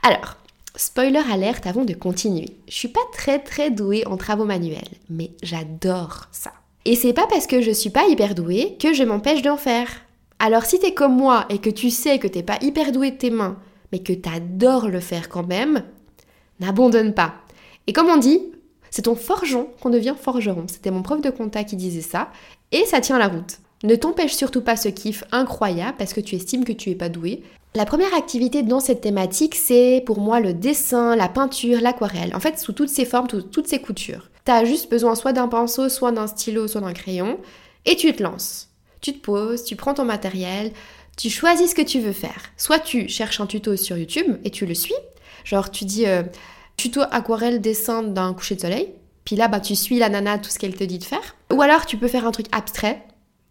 Alors, 0.04 0.38
spoiler 0.76 1.24
alerte 1.32 1.66
avant 1.66 1.84
de 1.84 1.96
continuer. 1.96 2.58
Je 2.68 2.76
suis 2.76 2.90
pas 2.90 3.02
très 3.12 3.40
très 3.40 3.72
douée 3.72 4.06
en 4.06 4.18
travaux 4.18 4.46
manuels, 4.46 5.00
mais 5.10 5.32
j'adore 5.42 6.28
ça. 6.32 6.52
Et 6.86 6.96
c'est 6.96 7.14
pas 7.14 7.26
parce 7.26 7.48
que 7.48 7.60
je 7.64 7.72
suis 7.72 7.90
pas 7.90 8.06
hyper 8.06 8.36
douée 8.36 8.78
que 8.80 8.94
je 8.94 9.02
m'empêche 9.02 9.42
d'en 9.42 9.58
faire. 9.58 9.88
Alors 10.44 10.66
si 10.66 10.80
t'es 10.80 10.96
comme 10.96 11.16
moi 11.16 11.46
et 11.50 11.60
que 11.60 11.70
tu 11.70 11.92
sais 11.92 12.18
que 12.18 12.28
t'es 12.28 12.42
pas 12.42 12.58
hyper 12.62 12.92
doué 12.92 13.12
de 13.12 13.16
tes 13.16 13.30
mains, 13.30 13.60
mais 13.92 14.00
que 14.00 14.12
t'adores 14.12 14.90
le 14.90 15.00
faire 15.00 15.30
quand 15.30 15.46
même, 15.46 15.84
n'abandonne 16.60 17.14
pas. 17.14 17.36
Et 17.86 17.94
comme 17.94 18.10
on 18.10 18.18
dit, 18.18 18.42
c'est 18.90 19.04
ton 19.04 19.14
forgeon 19.14 19.68
qu'on 19.80 19.92
devient 19.92 20.16
forgeron. 20.20 20.66
C'était 20.68 20.90
mon 20.90 21.04
prof 21.04 21.22
de 21.22 21.30
compta 21.30 21.64
qui 21.64 21.76
disait 21.76 22.02
ça, 22.02 22.32
et 22.72 22.86
ça 22.86 23.02
tient 23.02 23.20
la 23.20 23.28
route. 23.28 23.60
Ne 23.84 23.96
t'empêche 23.96 24.34
surtout 24.34 24.62
pas 24.62 24.76
ce 24.76 24.90
kiff 24.90 25.24
incroyable 25.32 25.98
parce 26.00 26.14
que 26.14 26.22
tu 26.22 26.36
estimes 26.36 26.66
que 26.66 26.74
tu 26.74 26.90
es 26.90 26.96
pas 26.96 27.10
doué. 27.10 27.44
La 27.76 27.86
première 27.86 28.16
activité 28.16 28.64
dans 28.64 28.80
cette 28.80 29.02
thématique, 29.02 29.54
c'est 29.54 30.02
pour 30.08 30.20
moi 30.20 30.40
le 30.40 30.56
dessin, 30.56 31.16
la 31.16 31.30
peinture, 31.30 31.82
l'aquarelle. 31.82 32.36
En 32.36 32.40
fait, 32.40 32.58
sous 32.58 32.74
toutes 32.74 32.90
ces 32.90 33.06
formes, 33.06 33.28
toutes 33.28 33.68
ces 33.68 33.80
coutures. 33.80 34.32
T'as 34.44 34.66
juste 34.66 34.90
besoin 34.90 35.14
soit 35.14 35.34
d'un 35.34 35.48
pinceau, 35.48 35.88
soit 35.88 36.12
d'un 36.12 36.26
stylo, 36.26 36.68
soit 36.68 36.82
d'un 36.82 36.94
crayon, 36.94 37.38
et 37.86 37.96
tu 37.96 38.12
te 38.12 38.24
lances 38.24 38.71
tu 39.02 39.14
te 39.14 39.20
poses, 39.20 39.64
tu 39.64 39.76
prends 39.76 39.94
ton 39.94 40.06
matériel, 40.06 40.72
tu 41.18 41.30
choisis 41.30 41.72
ce 41.72 41.76
que 41.76 41.82
tu 41.82 42.00
veux 42.00 42.14
faire. 42.14 42.52
Soit 42.58 42.80
tu 42.80 43.10
cherches 43.10 43.42
un 43.42 43.48
tuto 43.48 43.76
sur 43.76 43.98
YouTube 43.98 44.38
et 44.44 44.50
tu 44.50 44.66
le 44.66 44.74
suis, 44.74 44.96
genre 45.44 45.70
tu 45.72 45.86
dis 45.86 46.06
euh, 46.08 46.24
tuto 46.78 47.02
aquarelle 47.12 47.62
dessin 47.62 48.04
d'un 48.04 48.34
coucher 48.34 48.56
de 48.56 48.62
soleil, 48.62 48.90
puis 49.26 49.36
là 49.36 49.48
bah 49.48 49.60
tu 49.60 49.76
suis 49.76 50.00
la 50.00 50.10
nana 50.10 50.38
tout 50.38 50.50
ce 50.50 50.60
qu'elle 50.60 50.76
te 50.76 50.84
dit 50.84 51.00
de 51.00 51.04
faire. 51.04 51.36
Ou 51.52 51.62
alors 51.62 51.86
tu 51.86 51.98
peux 51.98 52.08
faire 52.08 52.26
un 52.26 52.32
truc 52.32 52.48
abstrait, 52.52 53.04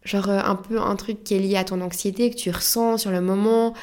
genre 0.04 0.28
euh, 0.30 0.40
un 0.42 0.57
peu 0.57 0.80
un 0.80 0.97
truc 0.97 1.23
qui 1.25 1.35
est 1.35 1.38
lié 1.38 1.57
à 1.57 1.64
ton 1.64 1.80
anxiété 1.80 2.30
que 2.30 2.37
tu 2.37 2.50
ressens 2.50 2.99
sur 2.99 3.11
le 3.11 3.21
moment, 3.21 3.75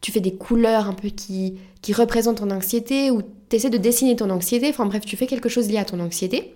tu 0.00 0.12
fais 0.12 0.20
des 0.20 0.34
couleurs 0.34 0.88
un 0.88 0.94
peu 0.94 1.08
qui, 1.08 1.58
qui 1.82 1.92
représentent 1.92 2.38
ton 2.38 2.50
anxiété 2.50 3.10
ou 3.10 3.22
tu 3.22 3.56
essaies 3.56 3.70
de 3.70 3.78
dessiner 3.78 4.16
ton 4.16 4.30
anxiété, 4.30 4.68
enfin 4.68 4.86
bref, 4.86 5.04
tu 5.04 5.16
fais 5.16 5.26
quelque 5.26 5.48
chose 5.48 5.68
lié 5.68 5.78
à 5.78 5.84
ton 5.84 6.00
anxiété. 6.00 6.54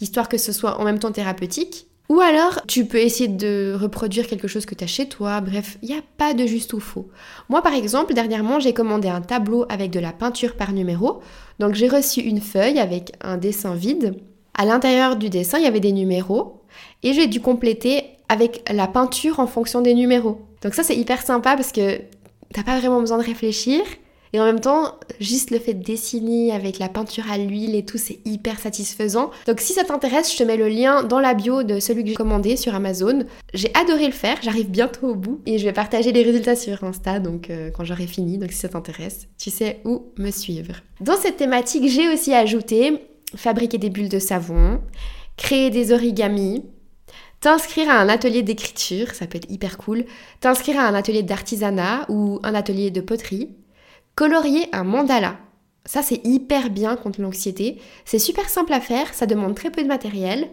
histoire 0.00 0.28
que 0.28 0.38
ce 0.38 0.52
soit 0.52 0.80
en 0.80 0.84
même 0.84 0.98
temps 0.98 1.12
thérapeutique. 1.12 1.86
Ou 2.10 2.20
alors, 2.20 2.60
tu 2.66 2.84
peux 2.84 2.98
essayer 2.98 3.28
de 3.28 3.74
reproduire 3.80 4.26
quelque 4.26 4.46
chose 4.46 4.66
que 4.66 4.74
tu 4.74 4.84
as 4.84 4.86
chez 4.86 5.08
toi. 5.08 5.40
Bref, 5.40 5.78
il 5.82 5.88
n'y 5.88 5.96
a 5.96 6.02
pas 6.18 6.34
de 6.34 6.46
juste 6.46 6.72
ou 6.74 6.80
faux. 6.80 7.08
Moi, 7.48 7.62
par 7.62 7.72
exemple, 7.72 8.12
dernièrement, 8.12 8.60
j'ai 8.60 8.74
commandé 8.74 9.08
un 9.08 9.22
tableau 9.22 9.64
avec 9.70 9.90
de 9.90 10.00
la 10.00 10.12
peinture 10.12 10.54
par 10.56 10.72
numéro. 10.72 11.20
Donc, 11.58 11.74
j'ai 11.74 11.88
reçu 11.88 12.20
une 12.20 12.40
feuille 12.40 12.78
avec 12.78 13.12
un 13.22 13.38
dessin 13.38 13.74
vide. 13.74 14.16
À 14.52 14.66
l'intérieur 14.66 15.16
du 15.16 15.30
dessin, 15.30 15.58
il 15.58 15.64
y 15.64 15.66
avait 15.66 15.80
des 15.80 15.92
numéros. 15.92 16.60
Et 17.02 17.14
j'ai 17.14 17.26
dû 17.26 17.40
compléter 17.40 18.04
avec 18.28 18.68
la 18.72 18.86
peinture 18.86 19.40
en 19.40 19.46
fonction 19.46 19.80
des 19.80 19.94
numéros. 19.94 20.40
Donc 20.62 20.74
ça, 20.74 20.82
c'est 20.82 20.96
hyper 20.96 21.22
sympa 21.22 21.56
parce 21.56 21.72
que 21.72 22.00
t'as 22.52 22.62
pas 22.62 22.78
vraiment 22.78 23.00
besoin 23.00 23.18
de 23.18 23.24
réfléchir. 23.24 23.82
Et 24.34 24.40
en 24.40 24.44
même 24.44 24.60
temps, 24.60 24.98
juste 25.20 25.52
le 25.52 25.60
fait 25.60 25.74
de 25.74 25.84
dessiner 25.84 26.50
avec 26.50 26.80
la 26.80 26.88
peinture 26.88 27.30
à 27.30 27.38
l'huile 27.38 27.76
et 27.76 27.84
tout, 27.84 27.98
c'est 27.98 28.18
hyper 28.24 28.58
satisfaisant. 28.58 29.30
Donc 29.46 29.60
si 29.60 29.74
ça 29.74 29.84
t'intéresse, 29.84 30.32
je 30.32 30.36
te 30.36 30.42
mets 30.42 30.56
le 30.56 30.68
lien 30.68 31.04
dans 31.04 31.20
la 31.20 31.34
bio 31.34 31.62
de 31.62 31.78
celui 31.78 32.02
que 32.02 32.08
j'ai 32.10 32.16
commandé 32.16 32.56
sur 32.56 32.74
Amazon. 32.74 33.20
J'ai 33.54 33.72
adoré 33.74 34.06
le 34.06 34.12
faire, 34.12 34.36
j'arrive 34.42 34.68
bientôt 34.70 35.10
au 35.10 35.14
bout 35.14 35.40
et 35.46 35.58
je 35.58 35.64
vais 35.64 35.72
partager 35.72 36.10
les 36.10 36.24
résultats 36.24 36.56
sur 36.56 36.82
Insta 36.82 37.20
donc 37.20 37.48
euh, 37.48 37.70
quand 37.70 37.84
j'aurai 37.84 38.08
fini. 38.08 38.36
Donc 38.36 38.50
si 38.50 38.58
ça 38.58 38.68
t'intéresse, 38.68 39.28
tu 39.38 39.50
sais 39.50 39.80
où 39.84 40.06
me 40.18 40.32
suivre. 40.32 40.74
Dans 41.00 41.16
cette 41.16 41.36
thématique, 41.36 41.88
j'ai 41.88 42.12
aussi 42.12 42.34
ajouté 42.34 43.06
fabriquer 43.36 43.78
des 43.78 43.88
bulles 43.88 44.08
de 44.08 44.18
savon, 44.18 44.80
créer 45.36 45.70
des 45.70 45.92
origamis, 45.92 46.64
t'inscrire 47.38 47.88
à 47.88 48.00
un 48.00 48.08
atelier 48.08 48.42
d'écriture, 48.42 49.14
ça 49.14 49.28
peut 49.28 49.36
être 49.36 49.48
hyper 49.48 49.78
cool, 49.78 50.04
t'inscrire 50.40 50.80
à 50.80 50.88
un 50.88 50.94
atelier 50.94 51.22
d'artisanat 51.22 52.06
ou 52.08 52.40
un 52.42 52.56
atelier 52.56 52.90
de 52.90 53.00
poterie, 53.00 53.50
colorier 54.14 54.68
un 54.72 54.84
mandala. 54.84 55.38
Ça, 55.86 56.02
c'est 56.02 56.20
hyper 56.24 56.70
bien 56.70 56.96
contre 56.96 57.20
l'anxiété. 57.20 57.78
C'est 58.04 58.18
super 58.18 58.48
simple 58.48 58.72
à 58.72 58.80
faire, 58.80 59.12
ça 59.12 59.26
demande 59.26 59.54
très 59.54 59.70
peu 59.70 59.82
de 59.82 59.88
matériel. 59.88 60.48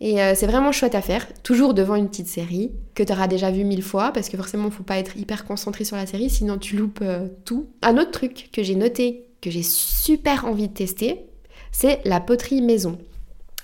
Et 0.00 0.22
euh, 0.22 0.34
c'est 0.36 0.46
vraiment 0.46 0.70
chouette 0.70 0.94
à 0.94 1.02
faire, 1.02 1.26
toujours 1.42 1.74
devant 1.74 1.96
une 1.96 2.08
petite 2.08 2.28
série 2.28 2.70
que 2.94 3.02
tu 3.02 3.12
auras 3.12 3.26
déjà 3.26 3.50
vu 3.50 3.64
mille 3.64 3.82
fois, 3.82 4.12
parce 4.12 4.28
que 4.28 4.36
forcément, 4.36 4.70
faut 4.70 4.84
pas 4.84 4.98
être 4.98 5.16
hyper 5.16 5.44
concentré 5.44 5.84
sur 5.84 5.96
la 5.96 6.06
série, 6.06 6.30
sinon 6.30 6.56
tu 6.56 6.76
loupes 6.76 7.00
euh, 7.02 7.26
tout. 7.44 7.66
Un 7.82 7.98
autre 7.98 8.12
truc 8.12 8.48
que 8.52 8.62
j'ai 8.62 8.76
noté, 8.76 9.26
que 9.40 9.50
j'ai 9.50 9.64
super 9.64 10.44
envie 10.44 10.68
de 10.68 10.74
tester, 10.74 11.26
c'est 11.72 12.00
la 12.04 12.20
poterie 12.20 12.62
maison. 12.62 12.98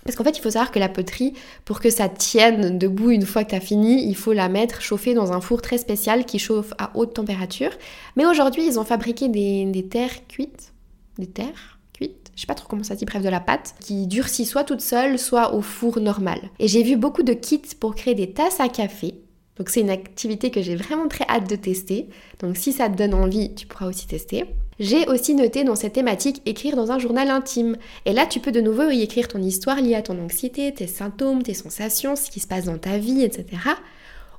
Parce 0.04 0.16
qu'en 0.16 0.25
fait, 0.25 0.37
il 0.37 0.40
faut 0.40 0.50
savoir 0.50 0.70
que 0.70 0.78
la 0.78 0.88
poterie, 0.88 1.32
pour 1.64 1.80
que 1.80 1.90
ça 1.90 2.08
tienne 2.08 2.78
debout 2.78 3.11
une 3.11 3.26
fois 3.26 3.44
que 3.44 3.50
tu 3.50 3.56
as 3.56 3.61
fini, 3.61 4.06
il 4.06 4.16
faut 4.16 4.32
la 4.32 4.49
mettre 4.49 4.82
chauffée 4.82 5.14
dans 5.14 5.32
un 5.32 5.40
four 5.40 5.62
très 5.62 5.78
spécial 5.78 6.25
qui 6.26 6.38
chauffe 6.38 6.75
à 6.78 6.90
haute 6.94 7.14
température. 7.14 7.70
Mais 8.16 8.26
aujourd'hui, 8.26 8.66
ils 8.66 8.78
ont 8.78 8.84
fabriqué 8.84 9.28
des, 9.28 9.87
terres 9.88 10.26
cuites. 10.28 10.73
Des 11.18 11.26
terres 11.26 11.78
cuites 11.94 12.30
Je 12.34 12.42
sais 12.42 12.46
pas 12.46 12.54
trop 12.54 12.68
comment 12.68 12.82
ça 12.82 12.96
dit, 12.96 13.04
bref, 13.06 13.23
de 13.23 13.28
la 13.28 13.40
pâte, 13.40 13.75
qui 13.80 14.06
durcit 14.06 14.44
soit 14.44 14.64
toute 14.64 14.82
seule, 14.82 15.18
soit 15.18 15.54
au 15.54 15.62
four 15.62 16.00
normal. 16.00 16.40
Et 16.58 16.68
j'ai 16.68 16.82
vu 16.82 16.96
beaucoup 16.96 17.23
de 17.23 17.32
kits 17.32 17.62
pour 17.78 17.94
créer 17.94 18.14
des 18.14 18.32
tasses 18.32 18.61
à 18.61 18.68
café. 18.68 19.14
Donc 19.56 19.68
c'est 19.68 19.80
une 19.80 19.90
activité 19.90 20.50
que 20.50 20.62
j'ai 20.62 20.75
vraiment 20.75 21.06
très 21.06 21.25
hâte 21.28 21.49
de 21.49 21.56
tester. 21.56 22.08
Donc 22.40 22.56
si 22.56 22.73
ça 22.73 22.88
te 22.88 22.96
donne 22.96 23.14
envie, 23.14 23.54
tu 23.54 23.66
pourras 23.66 23.87
aussi 23.87 24.06
tester. 24.06 24.46
J'ai 24.81 25.07
aussi 25.07 25.35
noté 25.35 25.64
dans 25.64 25.76
cette 25.76 25.93
thématique 25.93 26.43
écrire 26.47 26.76
dans 26.76 26.90
un 26.90 26.99
journal 26.99 27.31
intime. 27.31 27.76
Et 28.07 28.12
là, 28.12 28.26
tu 28.26 28.40
peux 28.40 28.52
de 28.52 28.61
nouveau 28.61 28.90
y 28.90 29.02
écrire 29.02 29.28
ton 29.28 29.40
histoire 29.40 29.81
liée 29.81 29.95
à 29.95 30.02
ton 30.02 30.21
anxiété, 30.23 30.73
tes 30.75 30.87
symptômes, 30.87 31.43
tes 31.43 31.54
sensations, 31.54 32.16
ce 32.16 32.31
qui 32.31 32.40
se 32.40 32.47
passe 32.47 32.64
dans 32.64 32.78
ta 32.78 32.99
vie, 32.99 33.23
etc. 33.23 33.47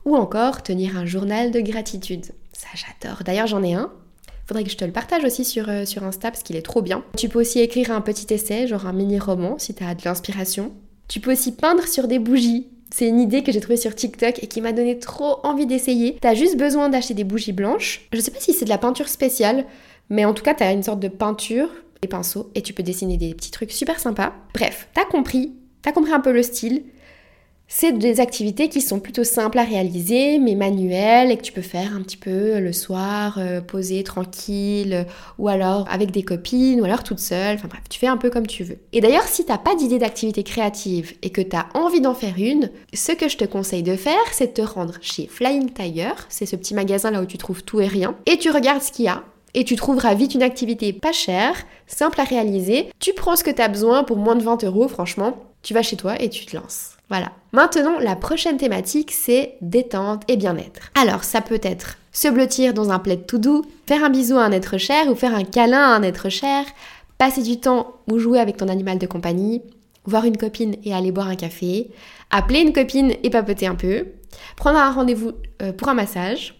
Ou 0.03 0.15
encore 0.15 0.61
tenir 0.61 0.97
un 0.97 1.05
journal 1.05 1.51
de 1.51 1.61
gratitude. 1.61 2.25
Ça, 2.51 2.67
j'adore. 2.75 3.23
D'ailleurs, 3.23 3.47
j'en 3.47 3.63
ai 3.63 3.73
un. 3.73 3.91
Faudrait 4.45 4.63
que 4.63 4.69
je 4.69 4.77
te 4.77 4.85
le 4.85 4.91
partage 4.91 5.23
aussi 5.23 5.43
sur, 5.43 5.69
euh, 5.69 5.85
sur 5.85 6.03
Insta 6.03 6.29
parce 6.29 6.43
qu'il 6.43 6.55
est 6.55 6.61
trop 6.61 6.81
bien. 6.81 7.03
Tu 7.17 7.29
peux 7.29 7.39
aussi 7.39 7.59
écrire 7.59 7.91
un 7.91 8.01
petit 8.01 8.31
essai, 8.31 8.67
genre 8.67 8.85
un 8.85 8.93
mini-roman 8.93 9.57
si 9.57 9.73
tu 9.73 9.83
as 9.83 9.95
de 9.95 10.01
l'inspiration. 10.05 10.71
Tu 11.07 11.19
peux 11.19 11.31
aussi 11.31 11.51
peindre 11.51 11.87
sur 11.87 12.07
des 12.07 12.19
bougies. 12.19 12.67
C'est 12.91 13.07
une 13.07 13.19
idée 13.19 13.43
que 13.43 13.51
j'ai 13.51 13.59
trouvée 13.59 13.77
sur 13.77 13.95
TikTok 13.95 14.43
et 14.43 14.47
qui 14.47 14.61
m'a 14.61 14.71
donné 14.71 14.99
trop 14.99 15.39
envie 15.43 15.65
d'essayer. 15.65 16.17
T'as 16.21 16.35
juste 16.35 16.57
besoin 16.57 16.89
d'acheter 16.89 17.15
des 17.15 17.23
bougies 17.23 17.51
blanches. 17.51 18.07
Je 18.13 18.19
sais 18.19 18.31
pas 18.31 18.39
si 18.39 18.53
c'est 18.53 18.65
de 18.65 18.69
la 18.69 18.77
peinture 18.77 19.09
spéciale. 19.09 19.65
Mais 20.09 20.25
en 20.25 20.33
tout 20.33 20.43
cas, 20.43 20.53
tu 20.53 20.63
as 20.63 20.71
une 20.71 20.83
sorte 20.83 20.99
de 20.99 21.07
peinture, 21.07 21.69
des 22.01 22.07
pinceaux, 22.07 22.51
et 22.55 22.61
tu 22.61 22.73
peux 22.73 22.83
dessiner 22.83 23.17
des 23.17 23.33
petits 23.33 23.51
trucs 23.51 23.71
super 23.71 23.99
sympas. 23.99 24.33
Bref, 24.53 24.87
t'as 24.93 25.05
compris, 25.05 25.53
t'as 25.81 25.91
compris 25.91 26.13
un 26.13 26.19
peu 26.19 26.31
le 26.31 26.43
style. 26.43 26.83
C'est 27.67 27.97
des 27.97 28.19
activités 28.19 28.69
qui 28.69 28.79
sont 28.79 28.99
plutôt 28.99 29.23
simples 29.23 29.57
à 29.57 29.63
réaliser, 29.63 30.37
mais 30.37 30.53
manuelles, 30.53 31.31
et 31.31 31.37
que 31.37 31.41
tu 31.41 31.51
peux 31.51 31.63
faire 31.63 31.95
un 31.95 32.03
petit 32.03 32.15
peu 32.15 32.59
le 32.59 32.71
soir, 32.71 33.39
euh, 33.39 33.59
poser 33.59 34.03
tranquille, 34.03 35.07
ou 35.39 35.47
alors 35.47 35.87
avec 35.89 36.11
des 36.11 36.21
copines, 36.21 36.79
ou 36.79 36.83
alors 36.83 37.03
toute 37.03 37.17
seule. 37.17 37.55
Enfin 37.55 37.67
bref, 37.67 37.81
tu 37.89 37.97
fais 37.97 38.05
un 38.05 38.17
peu 38.17 38.29
comme 38.29 38.45
tu 38.45 38.63
veux. 38.63 38.77
Et 38.93 39.01
d'ailleurs, 39.01 39.23
si 39.23 39.45
t'as 39.45 39.57
pas 39.57 39.73
d'idée 39.73 39.97
d'activité 39.97 40.43
créative 40.43 41.13
et 41.23 41.31
que 41.31 41.41
tu 41.41 41.55
as 41.55 41.65
envie 41.73 42.01
d'en 42.01 42.13
faire 42.13 42.35
une, 42.37 42.69
ce 42.93 43.13
que 43.13 43.27
je 43.27 43.37
te 43.37 43.45
conseille 43.45 43.81
de 43.81 43.95
faire, 43.95 44.13
c'est 44.31 44.55
de 44.55 44.61
te 44.61 44.61
rendre 44.61 44.99
chez 45.01 45.25
Flying 45.25 45.71
Tiger, 45.71 46.13
c'est 46.29 46.45
ce 46.45 46.55
petit 46.55 46.75
magasin 46.75 47.09
là 47.09 47.23
où 47.23 47.25
tu 47.25 47.39
trouves 47.39 47.63
tout 47.63 47.81
et 47.81 47.87
rien, 47.87 48.15
et 48.27 48.37
tu 48.37 48.51
regardes 48.51 48.83
ce 48.83 48.91
qu'il 48.91 49.05
y 49.05 49.09
a 49.09 49.23
et 49.55 49.63
tu 49.63 49.75
trouveras 49.75 50.13
vite 50.13 50.35
une 50.35 50.43
activité 50.43 50.93
pas 50.93 51.13
chère, 51.13 51.55
simple 51.87 52.21
à 52.21 52.25
réaliser. 52.25 52.89
Tu 52.99 53.13
prends 53.13 53.35
ce 53.35 53.43
que 53.43 53.49
tu 53.49 53.61
as 53.61 53.67
besoin 53.67 54.03
pour 54.03 54.17
moins 54.17 54.35
de 54.35 54.43
20 54.43 54.63
euros, 54.65 54.87
franchement. 54.87 55.37
Tu 55.63 55.73
vas 55.73 55.81
chez 55.81 55.95
toi 55.95 56.21
et 56.21 56.29
tu 56.29 56.45
te 56.45 56.55
lances. 56.55 56.91
Voilà. 57.09 57.31
Maintenant, 57.53 57.97
la 57.99 58.15
prochaine 58.15 58.57
thématique, 58.57 59.11
c'est 59.11 59.55
détente 59.61 60.23
et 60.27 60.37
bien-être. 60.37 60.91
Alors, 60.99 61.23
ça 61.23 61.41
peut 61.41 61.61
être 61.63 61.97
se 62.11 62.27
blottir 62.27 62.73
dans 62.73 62.91
un 62.91 62.99
plaid 62.99 63.25
tout 63.25 63.37
doux, 63.37 63.63
faire 63.87 64.03
un 64.03 64.09
bisou 64.09 64.37
à 64.37 64.43
un 64.43 64.51
être 64.51 64.77
cher 64.77 65.07
ou 65.09 65.15
faire 65.15 65.33
un 65.33 65.43
câlin 65.43 65.81
à 65.81 65.95
un 65.95 66.03
être 66.03 66.29
cher, 66.29 66.65
passer 67.17 67.41
du 67.41 67.59
temps 67.59 67.95
ou 68.09 68.19
jouer 68.19 68.39
avec 68.39 68.57
ton 68.57 68.67
animal 68.67 68.99
de 68.99 69.07
compagnie, 69.07 69.61
voir 70.05 70.25
une 70.25 70.37
copine 70.37 70.75
et 70.83 70.93
aller 70.93 71.11
boire 71.11 71.27
un 71.27 71.35
café, 71.35 71.89
appeler 72.29 72.59
une 72.59 72.73
copine 72.73 73.13
et 73.23 73.29
papoter 73.29 73.67
un 73.67 73.75
peu, 73.75 74.07
prendre 74.55 74.79
un 74.79 74.91
rendez-vous 74.91 75.31
euh, 75.61 75.71
pour 75.71 75.89
un 75.89 75.93
massage, 75.93 76.55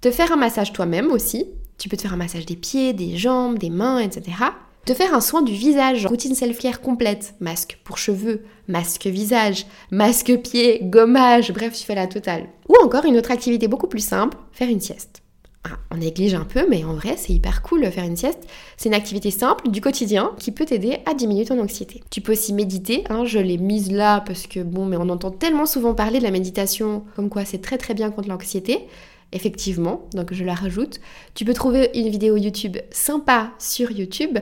te 0.00 0.10
faire 0.10 0.32
un 0.32 0.36
massage 0.36 0.72
toi-même 0.72 1.10
aussi, 1.10 1.46
tu 1.78 1.88
peux 1.88 1.96
te 1.96 2.02
faire 2.02 2.12
un 2.12 2.18
massage 2.18 2.44
des 2.44 2.56
pieds, 2.56 2.92
des 2.92 3.16
jambes, 3.16 3.58
des 3.58 3.70
mains, 3.70 4.00
etc. 4.00 4.36
Te 4.84 4.94
faire 4.94 5.14
un 5.14 5.20
soin 5.20 5.42
du 5.42 5.52
visage, 5.52 6.06
routine 6.06 6.34
self-care 6.34 6.80
complète, 6.80 7.34
masque 7.40 7.78
pour 7.84 7.98
cheveux, 7.98 8.44
masque 8.68 9.06
visage, 9.06 9.66
masque 9.90 10.34
pied, 10.38 10.80
gommage, 10.82 11.52
bref, 11.52 11.74
tu 11.74 11.84
fais 11.84 11.94
la 11.94 12.06
totale. 12.06 12.46
Ou 12.68 12.74
encore 12.82 13.04
une 13.04 13.16
autre 13.16 13.30
activité 13.30 13.68
beaucoup 13.68 13.86
plus 13.86 14.04
simple, 14.04 14.36
faire 14.52 14.68
une 14.68 14.80
sieste. 14.80 15.22
Ah, 15.64 15.76
on 15.90 15.96
néglige 15.96 16.34
un 16.34 16.44
peu, 16.44 16.66
mais 16.70 16.84
en 16.84 16.94
vrai, 16.94 17.16
c'est 17.16 17.32
hyper 17.32 17.62
cool 17.62 17.84
faire 17.90 18.04
une 18.04 18.16
sieste. 18.16 18.48
C'est 18.76 18.88
une 18.88 18.94
activité 18.94 19.30
simple 19.30 19.68
du 19.68 19.80
quotidien 19.80 20.32
qui 20.38 20.52
peut 20.52 20.64
t'aider 20.64 20.98
à 21.04 21.14
diminuer 21.14 21.44
ton 21.44 21.60
anxiété. 21.60 22.02
Tu 22.10 22.20
peux 22.20 22.32
aussi 22.32 22.54
méditer, 22.54 23.04
hein, 23.10 23.24
je 23.24 23.38
l'ai 23.38 23.58
mise 23.58 23.90
là 23.90 24.20
parce 24.20 24.46
que 24.46 24.60
bon, 24.60 24.86
mais 24.86 24.96
on 24.96 25.08
entend 25.10 25.30
tellement 25.30 25.66
souvent 25.66 25.94
parler 25.94 26.20
de 26.20 26.24
la 26.24 26.30
méditation, 26.30 27.04
comme 27.16 27.28
quoi 27.28 27.44
c'est 27.44 27.58
très 27.58 27.76
très 27.76 27.92
bien 27.92 28.10
contre 28.10 28.28
l'anxiété 28.28 28.86
effectivement, 29.32 30.08
donc 30.12 30.32
je 30.32 30.44
la 30.44 30.54
rajoute. 30.54 31.00
Tu 31.34 31.44
peux 31.44 31.54
trouver 31.54 31.90
une 31.94 32.08
vidéo 32.08 32.36
YouTube 32.36 32.76
sympa 32.90 33.52
sur 33.58 33.90
YouTube 33.90 34.38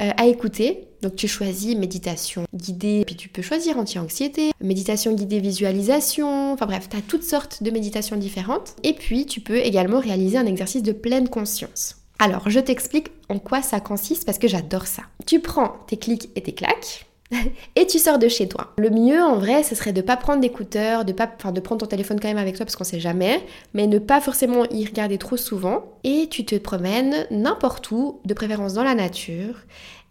euh, 0.00 0.10
à 0.16 0.26
écouter. 0.26 0.86
Donc 1.02 1.16
tu 1.16 1.28
choisis 1.28 1.76
méditation 1.76 2.44
guidée, 2.54 3.04
puis 3.06 3.16
tu 3.16 3.28
peux 3.28 3.42
choisir 3.42 3.78
anti-anxiété, 3.78 4.50
méditation 4.60 5.14
guidée 5.14 5.40
visualisation, 5.40 6.52
enfin 6.52 6.66
bref, 6.66 6.88
tu 6.90 6.96
as 6.96 7.00
toutes 7.00 7.22
sortes 7.22 7.62
de 7.62 7.70
méditations 7.70 8.16
différentes. 8.16 8.76
Et 8.82 8.92
puis 8.92 9.24
tu 9.24 9.40
peux 9.40 9.58
également 9.58 9.98
réaliser 10.00 10.36
un 10.36 10.46
exercice 10.46 10.82
de 10.82 10.92
pleine 10.92 11.28
conscience. 11.28 11.96
Alors 12.18 12.50
je 12.50 12.60
t'explique 12.60 13.08
en 13.30 13.38
quoi 13.38 13.62
ça 13.62 13.80
consiste 13.80 14.26
parce 14.26 14.38
que 14.38 14.48
j'adore 14.48 14.86
ça. 14.86 15.04
Tu 15.26 15.40
prends 15.40 15.76
tes 15.86 15.96
clics 15.96 16.28
et 16.36 16.42
tes 16.42 16.52
claques, 16.52 17.06
et 17.76 17.86
tu 17.86 17.98
sors 17.98 18.18
de 18.18 18.28
chez 18.28 18.48
toi. 18.48 18.72
Le 18.78 18.90
mieux 18.90 19.22
en 19.22 19.38
vrai, 19.38 19.62
ce 19.62 19.74
serait 19.74 19.92
de 19.92 20.00
pas 20.00 20.16
prendre 20.16 20.40
d'écouteurs, 20.40 21.04
de 21.04 21.12
pas 21.12 21.26
de 21.26 21.60
prendre 21.60 21.80
ton 21.80 21.86
téléphone 21.86 22.18
quand 22.20 22.28
même 22.28 22.38
avec 22.38 22.56
toi 22.56 22.66
parce 22.66 22.76
qu'on 22.76 22.84
sait 22.84 23.00
jamais, 23.00 23.44
mais 23.74 23.86
ne 23.86 23.98
pas 23.98 24.20
forcément 24.20 24.64
y 24.70 24.84
regarder 24.84 25.18
trop 25.18 25.36
souvent 25.36 25.84
et 26.04 26.28
tu 26.28 26.44
te 26.44 26.56
promènes 26.56 27.26
n'importe 27.30 27.90
où, 27.90 28.20
de 28.24 28.34
préférence 28.34 28.74
dans 28.74 28.84
la 28.84 28.94
nature. 28.94 29.54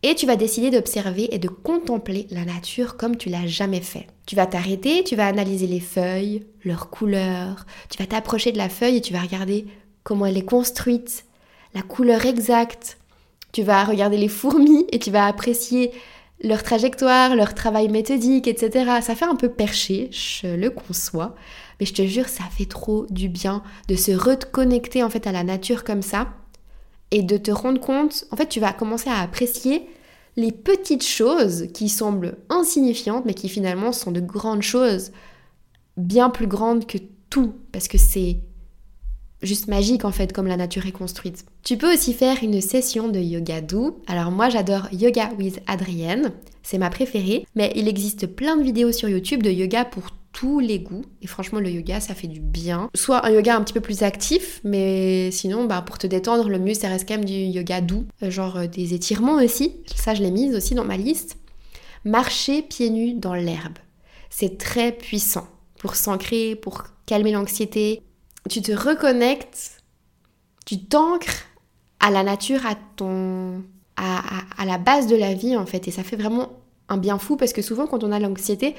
Et 0.01 0.15
tu 0.15 0.25
vas 0.25 0.37
décider 0.37 0.71
d'observer 0.71 1.27
et 1.35 1.39
de 1.39 1.49
contempler 1.49 2.25
la 2.31 2.45
nature 2.45 2.95
comme 2.95 3.17
tu 3.17 3.27
l'as 3.27 3.47
jamais 3.47 3.81
fait. 3.81 4.07
Tu 4.25 4.37
vas 4.37 4.45
t'arrêter, 4.45 5.03
tu 5.03 5.17
vas 5.17 5.27
analyser 5.27 5.67
les 5.67 5.81
feuilles, 5.81 6.45
leurs 6.63 6.89
couleurs, 6.89 7.65
tu 7.89 7.97
vas 7.97 8.07
t'approcher 8.07 8.53
de 8.53 8.57
la 8.57 8.69
feuille 8.69 8.97
et 8.97 9.01
tu 9.01 9.11
vas 9.11 9.19
regarder 9.19 9.65
comment 10.03 10.25
elle 10.25 10.37
est 10.37 10.45
construite, 10.45 11.25
la 11.75 11.81
couleur 11.81 12.25
exacte. 12.25 12.97
Tu 13.51 13.63
vas 13.63 13.83
regarder 13.83 14.17
les 14.17 14.27
fourmis 14.27 14.85
et 14.91 14.99
tu 14.99 15.11
vas 15.11 15.25
apprécier 15.25 15.91
leur 16.41 16.63
trajectoire, 16.63 17.35
leur 17.35 17.53
travail 17.53 17.89
méthodique, 17.89 18.47
etc. 18.47 18.99
Ça 19.01 19.15
fait 19.15 19.25
un 19.25 19.35
peu 19.35 19.49
perché, 19.49 20.09
je 20.11 20.47
le 20.47 20.69
conçois, 20.69 21.35
mais 21.79 21.85
je 21.85 21.93
te 21.93 22.05
jure, 22.05 22.27
ça 22.27 22.43
fait 22.55 22.65
trop 22.65 23.05
du 23.09 23.29
bien 23.29 23.61
de 23.87 23.95
se 23.95 24.11
reconnecter 24.11 25.03
en 25.03 25.09
fait 25.09 25.27
à 25.27 25.31
la 25.31 25.43
nature 25.43 25.83
comme 25.83 26.01
ça 26.01 26.29
et 27.11 27.23
de 27.23 27.37
te 27.37 27.51
rendre 27.51 27.81
compte, 27.81 28.25
en 28.31 28.37
fait, 28.37 28.47
tu 28.47 28.59
vas 28.59 28.71
commencer 28.71 29.09
à 29.09 29.19
apprécier 29.19 29.87
les 30.35 30.51
petites 30.51 31.05
choses 31.05 31.67
qui 31.73 31.89
semblent 31.89 32.37
insignifiantes, 32.49 33.25
mais 33.25 33.33
qui 33.33 33.49
finalement 33.49 33.91
sont 33.91 34.11
de 34.11 34.21
grandes 34.21 34.61
choses, 34.61 35.11
bien 35.97 36.29
plus 36.29 36.47
grandes 36.47 36.85
que 36.85 36.99
tout, 37.29 37.55
parce 37.71 37.87
que 37.87 37.97
c'est 37.97 38.37
juste 39.41 39.67
magique 39.67 40.05
en 40.05 40.11
fait, 40.11 40.33
comme 40.33 40.47
la 40.47 40.57
nature 40.57 40.85
est 40.85 40.91
construite. 40.91 41.45
Tu 41.63 41.77
peux 41.77 41.93
aussi 41.93 42.13
faire 42.13 42.37
une 42.43 42.61
session 42.61 43.07
de 43.07 43.19
yoga 43.19 43.61
doux. 43.61 43.97
Alors 44.07 44.31
moi 44.31 44.49
j'adore 44.49 44.87
Yoga 44.91 45.31
with 45.37 45.59
Adrienne, 45.67 46.31
c'est 46.63 46.77
ma 46.77 46.89
préférée, 46.89 47.45
mais 47.55 47.71
il 47.75 47.87
existe 47.87 48.27
plein 48.27 48.57
de 48.57 48.63
vidéos 48.63 48.91
sur 48.91 49.09
YouTube 49.09 49.43
de 49.43 49.51
yoga 49.51 49.85
pour 49.85 50.11
tous 50.31 50.59
les 50.59 50.79
goûts. 50.79 51.03
Et 51.21 51.27
franchement, 51.27 51.59
le 51.59 51.69
yoga, 51.69 51.99
ça 51.99 52.13
fait 52.13 52.27
du 52.27 52.39
bien. 52.39 52.89
Soit 52.95 53.25
un 53.25 53.31
yoga 53.31 53.55
un 53.55 53.63
petit 53.63 53.73
peu 53.73 53.81
plus 53.81 54.03
actif, 54.03 54.61
mais 54.63 55.31
sinon, 55.31 55.65
bah, 55.65 55.81
pour 55.81 55.97
te 55.97 56.07
détendre, 56.07 56.49
le 56.49 56.59
mieux, 56.59 56.73
ça 56.73 56.87
reste 56.87 57.07
quand 57.07 57.15
même 57.15 57.25
du 57.25 57.33
yoga 57.33 57.81
doux. 57.81 58.05
Euh, 58.23 58.31
genre 58.31 58.57
euh, 58.57 58.67
des 58.67 58.93
étirements 58.93 59.35
aussi. 59.35 59.75
Ça, 59.95 60.13
je 60.13 60.21
l'ai 60.21 60.31
mise 60.31 60.55
aussi 60.55 60.75
dans 60.75 60.85
ma 60.85 60.97
liste. 60.97 61.37
Marcher 62.05 62.61
pieds 62.61 62.89
nus 62.89 63.13
dans 63.13 63.33
l'herbe. 63.33 63.77
C'est 64.29 64.57
très 64.57 64.91
puissant 64.91 65.47
pour 65.79 65.95
s'ancrer, 65.95 66.55
pour 66.55 66.83
calmer 67.05 67.31
l'anxiété. 67.31 68.01
Tu 68.47 68.61
te 68.61 68.71
reconnectes, 68.71 69.83
tu 70.65 70.83
t'ancres 70.83 71.45
à 71.99 72.11
la 72.11 72.23
nature, 72.23 72.65
à 72.65 72.75
ton, 72.95 73.63
à, 73.97 74.21
à, 74.57 74.65
la 74.65 74.77
base 74.77 75.07
de 75.07 75.15
la 75.15 75.33
vie 75.33 75.57
en 75.57 75.65
fait. 75.65 75.87
Et 75.87 75.91
ça 75.91 76.03
fait 76.03 76.15
vraiment 76.15 76.49
un 76.87 76.97
bien 76.97 77.17
fou 77.17 77.35
parce 77.35 77.53
que 77.53 77.61
souvent 77.61 77.87
quand 77.87 78.03
on 78.03 78.11
a 78.11 78.19
l'anxiété, 78.19 78.75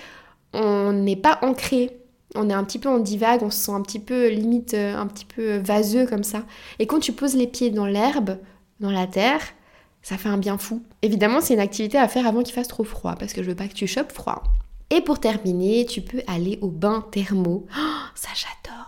on 0.53 0.93
n'est 0.93 1.17
pas 1.17 1.39
ancré. 1.43 1.97
On 2.37 2.49
est 2.49 2.55
un 2.55 2.63
petit 2.63 2.79
peu 2.79 2.89
en 2.89 3.01
divague, 3.01 3.43
on 3.43 3.51
se 3.51 3.59
sent 3.59 3.73
un 3.73 3.83
petit 3.83 3.99
peu 3.99 4.29
limite, 4.29 4.75
euh, 4.75 4.97
un 4.97 5.09
petit 5.09 5.25
peu 5.25 5.57
vaseux 5.57 6.07
comme 6.07 6.23
ça. 6.23 6.45
Et 6.79 6.87
quand 6.87 7.01
tu 7.01 7.13
poses 7.13 7.35
les 7.35 7.49
pieds 7.49 7.71
dans 7.71 7.87
l'herbe, 7.87 8.39
dans 8.79 8.93
la 8.93 9.09
terre, 9.09 9.41
ça 10.03 10.17
fait 10.17 10.29
un 10.29 10.39
bien 10.39 10.57
fou. 10.57 10.83
Évidemment, 11.03 11.41
c'est 11.41 11.55
une 11.55 11.61
activité 11.61 11.99
à 11.99 12.07
faire 12.07 12.27
avant 12.27 12.43
qu'il 12.43 12.55
fasse 12.55 12.69
trop 12.69 12.85
froid, 12.85 13.17
parce 13.17 13.33
que 13.33 13.43
je 13.43 13.49
veux 13.49 13.57
pas 13.57 13.69
que 13.69 13.75
tu 13.75 13.87
chopes 13.87 14.13
froid. 14.13 14.43
Et 14.91 15.01
pour 15.01 15.21
terminer, 15.21 15.87
tu 15.87 16.01
peux 16.01 16.23
aller 16.27 16.59
au 16.63 16.69
bain 16.69 17.05
thermo. 17.11 17.67
Oh, 17.77 18.07
ça 18.15 18.31
j'adore. 18.35 18.80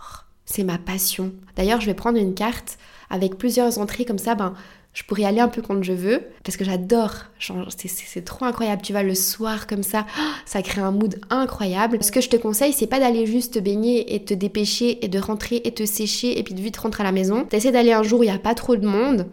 C'est 0.55 0.63
ma 0.63 0.77
passion. 0.77 1.31
D'ailleurs, 1.55 1.81
je 1.81 1.87
vais 1.87 1.95
prendre 1.95 2.19
une 2.19 2.35
carte 2.35 2.77
avec 3.09 3.39
plusieurs 3.39 3.79
entrées 3.79 4.05
comme 4.05 4.19
ça. 4.19 4.35
Ben, 4.35 4.53
je 4.93 5.01
pourrais 5.01 5.23
aller 5.23 5.39
un 5.39 5.47
peu 5.47 5.63
quand 5.63 5.81
je 5.81 5.93
veux 5.93 6.21
parce 6.43 6.57
que 6.57 6.63
j'adore. 6.63 7.15
C'est 7.39 8.23
trop 8.23 8.45
incroyable. 8.45 8.83
Tu 8.83 8.93
vas 8.93 9.01
le 9.01 9.15
soir 9.15 9.65
comme 9.65 9.81
ça, 9.81 10.05
ça 10.45 10.61
crée 10.61 10.81
un 10.81 10.91
mood 10.91 11.19
incroyable. 11.31 12.03
Ce 12.03 12.11
que 12.11 12.21
je 12.21 12.29
te 12.29 12.35
conseille, 12.35 12.71
c'est 12.71 12.85
pas 12.85 12.99
d'aller 12.99 13.25
juste 13.25 13.55
te 13.55 13.59
baigner 13.59 14.13
et 14.13 14.23
te 14.23 14.35
dépêcher 14.35 15.03
et 15.03 15.07
de 15.07 15.17
rentrer 15.17 15.59
et 15.63 15.73
te 15.73 15.87
sécher 15.87 16.37
et 16.37 16.43
puis 16.43 16.53
de 16.53 16.61
vite 16.61 16.77
rentrer 16.77 17.01
à 17.01 17.05
la 17.07 17.11
maison. 17.11 17.45
T'essaies 17.45 17.71
d'aller 17.71 17.93
un 17.93 18.03
jour 18.03 18.19
où 18.19 18.23
il 18.23 18.29
n'y 18.29 18.35
a 18.35 18.37
pas 18.37 18.53
trop 18.53 18.75
de 18.75 18.85
monde 18.85 19.25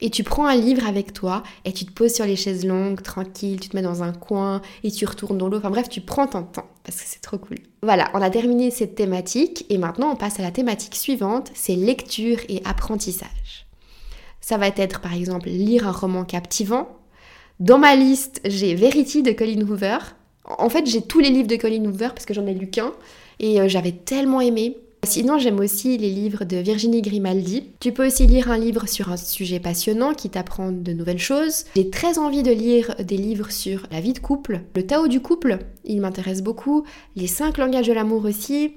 et 0.00 0.10
tu 0.10 0.24
prends 0.24 0.46
un 0.46 0.56
livre 0.56 0.86
avec 0.86 1.12
toi 1.12 1.42
et 1.64 1.72
tu 1.72 1.84
te 1.84 1.92
poses 1.92 2.14
sur 2.14 2.24
les 2.24 2.36
chaises 2.36 2.64
longues, 2.64 3.02
tranquille, 3.02 3.60
tu 3.60 3.68
te 3.68 3.76
mets 3.76 3.82
dans 3.82 4.02
un 4.02 4.12
coin 4.12 4.62
et 4.82 4.90
tu 4.90 5.04
retournes 5.04 5.38
dans 5.38 5.48
l'eau. 5.48 5.58
Enfin 5.58 5.70
bref, 5.70 5.88
tu 5.88 6.00
prends 6.00 6.26
ton 6.26 6.42
temps 6.42 6.68
parce 6.84 6.98
que 6.98 7.04
c'est 7.06 7.20
trop 7.20 7.38
cool. 7.38 7.58
Voilà, 7.82 8.10
on 8.14 8.22
a 8.22 8.30
terminé 8.30 8.70
cette 8.70 8.94
thématique 8.94 9.66
et 9.68 9.78
maintenant 9.78 10.10
on 10.12 10.16
passe 10.16 10.40
à 10.40 10.42
la 10.42 10.50
thématique 10.50 10.94
suivante, 10.94 11.50
c'est 11.54 11.76
lecture 11.76 12.38
et 12.48 12.62
apprentissage. 12.64 13.66
Ça 14.40 14.56
va 14.56 14.68
être 14.68 15.00
par 15.00 15.14
exemple 15.14 15.48
lire 15.48 15.86
un 15.86 15.92
roman 15.92 16.24
captivant. 16.24 16.88
Dans 17.60 17.78
ma 17.78 17.94
liste, 17.94 18.40
j'ai 18.44 18.74
Verity 18.74 19.22
de 19.22 19.32
Colin 19.32 19.60
Hoover. 19.60 19.98
En 20.44 20.70
fait, 20.70 20.86
j'ai 20.86 21.02
tous 21.02 21.20
les 21.20 21.28
livres 21.28 21.46
de 21.46 21.56
Colin 21.56 21.84
Hoover 21.84 22.08
parce 22.08 22.24
que 22.24 22.32
j'en 22.32 22.46
ai 22.46 22.54
lu 22.54 22.70
qu'un 22.70 22.92
et 23.38 23.60
euh, 23.60 23.68
j'avais 23.68 23.92
tellement 23.92 24.40
aimé. 24.40 24.78
Sinon, 25.02 25.38
j'aime 25.38 25.58
aussi 25.58 25.96
les 25.96 26.10
livres 26.10 26.44
de 26.44 26.58
Virginie 26.58 27.00
Grimaldi. 27.00 27.70
Tu 27.80 27.90
peux 27.90 28.06
aussi 28.06 28.26
lire 28.26 28.50
un 28.50 28.58
livre 28.58 28.86
sur 28.86 29.10
un 29.10 29.16
sujet 29.16 29.58
passionnant 29.58 30.12
qui 30.12 30.28
t'apprend 30.28 30.72
de 30.72 30.92
nouvelles 30.92 31.18
choses. 31.18 31.64
J'ai 31.74 31.88
très 31.88 32.18
envie 32.18 32.42
de 32.42 32.52
lire 32.52 32.94
des 32.98 33.16
livres 33.16 33.50
sur 33.50 33.86
la 33.90 34.00
vie 34.00 34.12
de 34.12 34.18
couple, 34.18 34.60
le 34.76 34.86
Tao 34.86 35.08
du 35.08 35.20
couple, 35.20 35.58
il 35.84 36.00
m'intéresse 36.00 36.42
beaucoup, 36.42 36.84
les 37.16 37.26
cinq 37.26 37.58
langages 37.58 37.88
de 37.88 37.92
l'amour 37.92 38.24
aussi. 38.24 38.74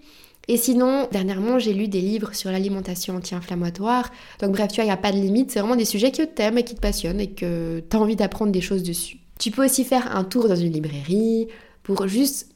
Et 0.48 0.58
sinon, 0.58 1.08
dernièrement, 1.12 1.60
j'ai 1.60 1.74
lu 1.74 1.88
des 1.88 2.02
livres 2.02 2.34
sur 2.34 2.52
l'alimentation 2.52 3.16
anti-inflammatoire. 3.16 4.12
Donc 4.40 4.52
bref, 4.52 4.70
tu 4.70 4.76
vois, 4.76 4.86
il 4.86 4.88
n'y 4.88 4.94
a 4.94 4.98
pas 4.98 5.12
de 5.12 5.18
limite, 5.18 5.52
c'est 5.52 5.60
vraiment 5.60 5.76
des 5.76 5.86
sujets 5.86 6.12
qui 6.12 6.26
t'aiment 6.28 6.58
et 6.58 6.64
qui 6.64 6.76
te 6.76 6.82
passionnent 6.82 7.22
et 7.22 7.32
que 7.32 7.84
tu 7.90 7.96
as 7.96 8.00
envie 8.00 8.16
d'apprendre 8.16 8.52
des 8.52 8.62
choses 8.62 8.84
dessus. 8.84 9.20
Tu 9.40 9.52
peux 9.52 9.66
aussi 9.66 9.84
faire 9.84 10.16
un 10.16 10.24
tour 10.24 10.48
dans 10.48 10.56
une 10.56 10.72
librairie 10.72 11.48
pour 11.84 12.08
juste 12.08 12.50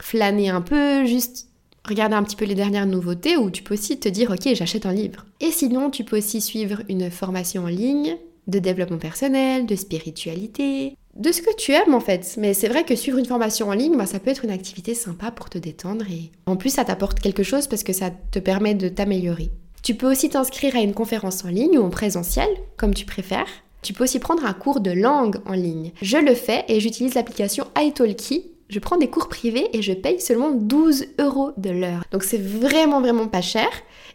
flâner 0.00 0.50
un 0.50 0.60
peu, 0.60 1.04
juste 1.04 1.48
regarder 1.88 2.14
un 2.14 2.22
petit 2.22 2.36
peu 2.36 2.44
les 2.44 2.54
dernières 2.54 2.86
nouveautés 2.86 3.36
ou 3.36 3.50
tu 3.50 3.62
peux 3.62 3.74
aussi 3.74 3.98
te 3.98 4.08
dire 4.08 4.30
ok 4.30 4.54
j'achète 4.54 4.86
un 4.86 4.92
livre. 4.92 5.26
Et 5.40 5.50
sinon 5.50 5.90
tu 5.90 6.04
peux 6.04 6.18
aussi 6.18 6.40
suivre 6.40 6.82
une 6.88 7.10
formation 7.10 7.64
en 7.64 7.68
ligne 7.68 8.16
de 8.48 8.58
développement 8.58 8.98
personnel, 8.98 9.66
de 9.66 9.76
spiritualité, 9.76 10.96
de 11.14 11.32
ce 11.32 11.42
que 11.42 11.54
tu 11.56 11.72
aimes 11.72 11.94
en 11.94 12.00
fait. 12.00 12.36
Mais 12.38 12.54
c'est 12.54 12.68
vrai 12.68 12.84
que 12.84 12.96
suivre 12.96 13.18
une 13.18 13.26
formation 13.26 13.68
en 13.68 13.74
ligne, 13.74 13.96
bah, 13.96 14.06
ça 14.06 14.18
peut 14.18 14.30
être 14.30 14.44
une 14.44 14.50
activité 14.50 14.94
sympa 14.94 15.30
pour 15.30 15.50
te 15.50 15.58
détendre 15.58 16.04
et 16.10 16.30
en 16.46 16.56
plus 16.56 16.70
ça 16.70 16.84
t'apporte 16.84 17.20
quelque 17.20 17.42
chose 17.42 17.66
parce 17.66 17.84
que 17.84 17.92
ça 17.92 18.10
te 18.10 18.38
permet 18.38 18.74
de 18.74 18.88
t'améliorer. 18.88 19.50
Tu 19.82 19.94
peux 19.94 20.10
aussi 20.10 20.28
t'inscrire 20.28 20.76
à 20.76 20.80
une 20.80 20.94
conférence 20.94 21.44
en 21.44 21.48
ligne 21.48 21.76
ou 21.76 21.82
en 21.82 21.90
présentiel, 21.90 22.48
comme 22.76 22.94
tu 22.94 23.04
préfères. 23.04 23.48
Tu 23.82 23.92
peux 23.92 24.04
aussi 24.04 24.20
prendre 24.20 24.44
un 24.46 24.52
cours 24.52 24.78
de 24.78 24.92
langue 24.92 25.40
en 25.44 25.54
ligne. 25.54 25.90
Je 26.00 26.18
le 26.18 26.34
fais 26.34 26.64
et 26.68 26.78
j'utilise 26.78 27.14
l'application 27.14 27.66
italki 27.76 28.51
je 28.72 28.78
prends 28.78 28.96
des 28.96 29.08
cours 29.08 29.28
privés 29.28 29.68
et 29.76 29.82
je 29.82 29.92
paye 29.92 30.18
seulement 30.18 30.50
12 30.50 31.08
euros 31.20 31.50
de 31.58 31.68
l'heure. 31.68 32.04
Donc 32.10 32.22
c'est 32.22 32.40
vraiment 32.40 33.02
vraiment 33.02 33.28
pas 33.28 33.42
cher. 33.42 33.68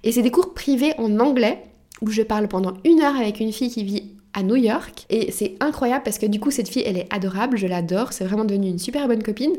Et 0.03 0.11
c'est 0.11 0.23
des 0.23 0.31
cours 0.31 0.55
privés 0.55 0.93
en 0.97 1.19
anglais 1.19 1.61
où 2.01 2.09
je 2.09 2.23
parle 2.23 2.47
pendant 2.47 2.73
une 2.83 3.01
heure 3.01 3.15
avec 3.15 3.39
une 3.39 3.53
fille 3.53 3.69
qui 3.69 3.83
vit 3.83 4.11
à 4.33 4.41
New 4.41 4.55
York. 4.55 5.05
Et 5.11 5.31
c'est 5.31 5.57
incroyable 5.59 6.01
parce 6.03 6.17
que 6.17 6.25
du 6.25 6.39
coup 6.39 6.49
cette 6.49 6.69
fille 6.69 6.81
elle 6.87 6.97
est 6.97 7.07
adorable, 7.13 7.55
je 7.55 7.67
l'adore, 7.67 8.13
c'est 8.13 8.25
vraiment 8.25 8.45
devenu 8.45 8.67
une 8.67 8.79
super 8.79 9.07
bonne 9.07 9.21
copine. 9.21 9.53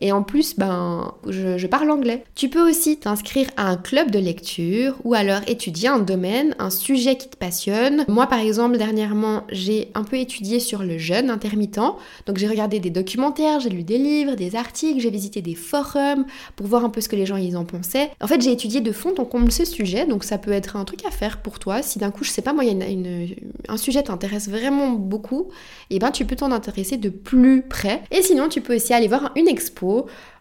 Et 0.00 0.12
en 0.12 0.22
plus, 0.22 0.56
ben, 0.56 1.14
je, 1.26 1.66
parle 1.66 1.90
anglais. 1.90 2.24
Tu 2.34 2.48
peux 2.48 2.66
aussi 2.68 2.96
t'inscrire 2.96 3.48
à 3.56 3.68
un 3.68 3.76
club 3.76 4.10
de 4.10 4.18
lecture 4.18 4.94
ou 5.04 5.14
alors 5.14 5.40
étudier 5.46 5.88
un 5.88 5.98
domaine, 5.98 6.54
un 6.58 6.70
sujet 6.70 7.16
qui 7.16 7.28
te 7.28 7.36
passionne. 7.36 8.04
Moi, 8.08 8.26
par 8.26 8.38
exemple, 8.38 8.78
dernièrement, 8.78 9.44
j'ai 9.50 9.90
un 9.94 10.04
peu 10.04 10.16
étudié 10.16 10.60
sur 10.60 10.82
le 10.82 10.98
jeûne 10.98 11.30
intermittent. 11.30 11.80
Donc, 12.26 12.38
j'ai 12.38 12.48
regardé 12.48 12.80
des 12.80 12.90
documentaires, 12.90 13.60
j'ai 13.60 13.68
lu 13.68 13.82
des 13.82 13.98
livres, 13.98 14.34
des 14.34 14.56
articles, 14.56 15.00
j'ai 15.00 15.10
visité 15.10 15.42
des 15.42 15.54
forums 15.54 16.24
pour 16.56 16.66
voir 16.66 16.84
un 16.84 16.90
peu 16.90 17.00
ce 17.00 17.08
que 17.08 17.16
les 17.16 17.26
gens 17.26 17.36
ils 17.36 17.56
en 17.56 17.64
pensaient. 17.64 18.10
En 18.20 18.26
fait, 18.26 18.40
j'ai 18.40 18.52
étudié 18.52 18.80
de 18.80 18.92
fond 18.92 19.14
en 19.18 19.24
comble 19.24 19.52
ce 19.52 19.64
sujet. 19.64 20.06
Donc, 20.06 20.24
ça 20.24 20.38
peut 20.38 20.52
être 20.52 20.76
un 20.76 20.84
truc 20.84 21.04
à 21.04 21.10
faire 21.10 21.38
pour 21.38 21.58
toi. 21.58 21.82
Si 21.82 21.98
d'un 21.98 22.10
coup, 22.10 22.24
je 22.24 22.30
sais 22.30 22.42
pas, 22.42 22.52
moi, 22.52 22.64
il 22.64 22.78
y 22.78 22.82
a 22.82 22.88
une, 22.88 23.28
un 23.68 23.76
sujet 23.76 24.02
t'intéresse 24.02 24.48
vraiment 24.48 24.90
beaucoup, 24.90 25.48
et 25.90 25.96
eh 25.96 25.98
ben, 25.98 26.10
tu 26.10 26.24
peux 26.24 26.36
t'en 26.36 26.52
intéresser 26.52 26.96
de 26.96 27.08
plus 27.08 27.62
près. 27.62 28.02
Et 28.10 28.22
sinon, 28.22 28.48
tu 28.48 28.60
peux 28.60 28.76
aussi 28.76 28.94
aller 28.94 29.08
voir 29.08 29.32
une 29.36 29.48
expo 29.48 29.87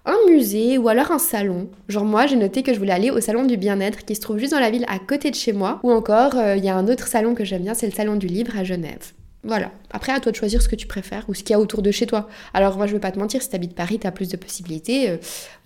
un 0.05 0.17
musée 0.29 0.77
ou 0.77 0.87
alors 0.87 1.11
un 1.11 1.19
salon. 1.19 1.69
Genre 1.87 2.05
moi 2.05 2.27
j'ai 2.27 2.35
noté 2.35 2.63
que 2.63 2.73
je 2.73 2.79
voulais 2.79 2.93
aller 2.93 3.11
au 3.11 3.19
salon 3.19 3.45
du 3.45 3.57
bien-être 3.57 4.05
qui 4.05 4.15
se 4.15 4.21
trouve 4.21 4.37
juste 4.37 4.53
dans 4.53 4.59
la 4.59 4.69
ville 4.69 4.85
à 4.87 4.99
côté 4.99 5.29
de 5.29 5.35
chez 5.35 5.53
moi. 5.53 5.79
Ou 5.83 5.91
encore 5.91 6.37
euh, 6.37 6.55
il 6.55 6.63
y 6.63 6.69
a 6.69 6.75
un 6.75 6.87
autre 6.87 7.07
salon 7.07 7.35
que 7.35 7.43
j'aime 7.43 7.63
bien, 7.63 7.73
c'est 7.73 7.87
le 7.87 7.93
salon 7.93 8.15
du 8.15 8.27
livre 8.27 8.57
à 8.57 8.63
Genève. 8.63 9.13
Voilà. 9.43 9.71
Après, 9.91 10.11
à 10.11 10.19
toi 10.19 10.31
de 10.31 10.35
choisir 10.35 10.61
ce 10.61 10.67
que 10.67 10.75
tu 10.75 10.87
préfères 10.87 11.23
ou 11.29 11.33
ce 11.33 11.41
qu'il 11.41 11.51
y 11.51 11.53
a 11.53 11.59
autour 11.59 11.81
de 11.81 11.89
chez 11.89 12.05
toi. 12.05 12.27
Alors, 12.53 12.75
moi, 12.75 12.85
je 12.85 12.93
veux 12.93 12.99
pas 12.99 13.11
te 13.11 13.19
mentir, 13.19 13.41
si 13.41 13.49
t'habites 13.49 13.75
Paris, 13.75 13.97
t'as 13.97 14.11
plus 14.11 14.27
de 14.27 14.35
possibilités. 14.35 15.09
Euh, 15.09 15.17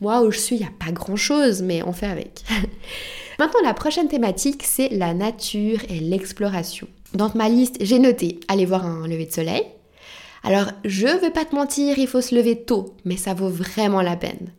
moi, 0.02 0.22
où 0.22 0.30
je 0.30 0.38
suis, 0.38 0.56
il 0.56 0.60
n'y 0.60 0.67
a 0.67 0.86
pas 0.86 0.91
grand 0.91 1.15
chose, 1.15 1.63
mais 1.63 1.82
on 1.82 1.91
fait 1.91 2.06
avec. 2.06 2.44
Maintenant, 3.39 3.62
la 3.63 3.74
prochaine 3.74 4.08
thématique, 4.08 4.63
c'est 4.63 4.89
la 4.89 5.15
nature 5.15 5.80
et 5.89 6.00
l'exploration. 6.00 6.88
Dans 7.15 7.32
ma 7.34 7.50
liste, 7.50 7.78
j'ai 7.82 7.98
noté 7.98 8.39
aller 8.48 8.65
voir 8.65 8.86
un 8.86 9.08
lever 9.08 9.26
de 9.26 9.32
soleil, 9.32 9.63
alors, 10.43 10.67
je 10.84 11.08
vais 11.08 11.30
pas 11.30 11.45
te 11.45 11.56
mentir, 11.56 11.99
il 11.99 12.08
faut 12.08 12.21
se 12.21 12.34
lever 12.34 12.63
tôt, 12.63 12.95
mais 13.06 13.17
ça 13.17 13.34
vaut 13.34 13.49
vraiment 13.49 14.01
la 14.01 14.15
peine. 14.15 14.51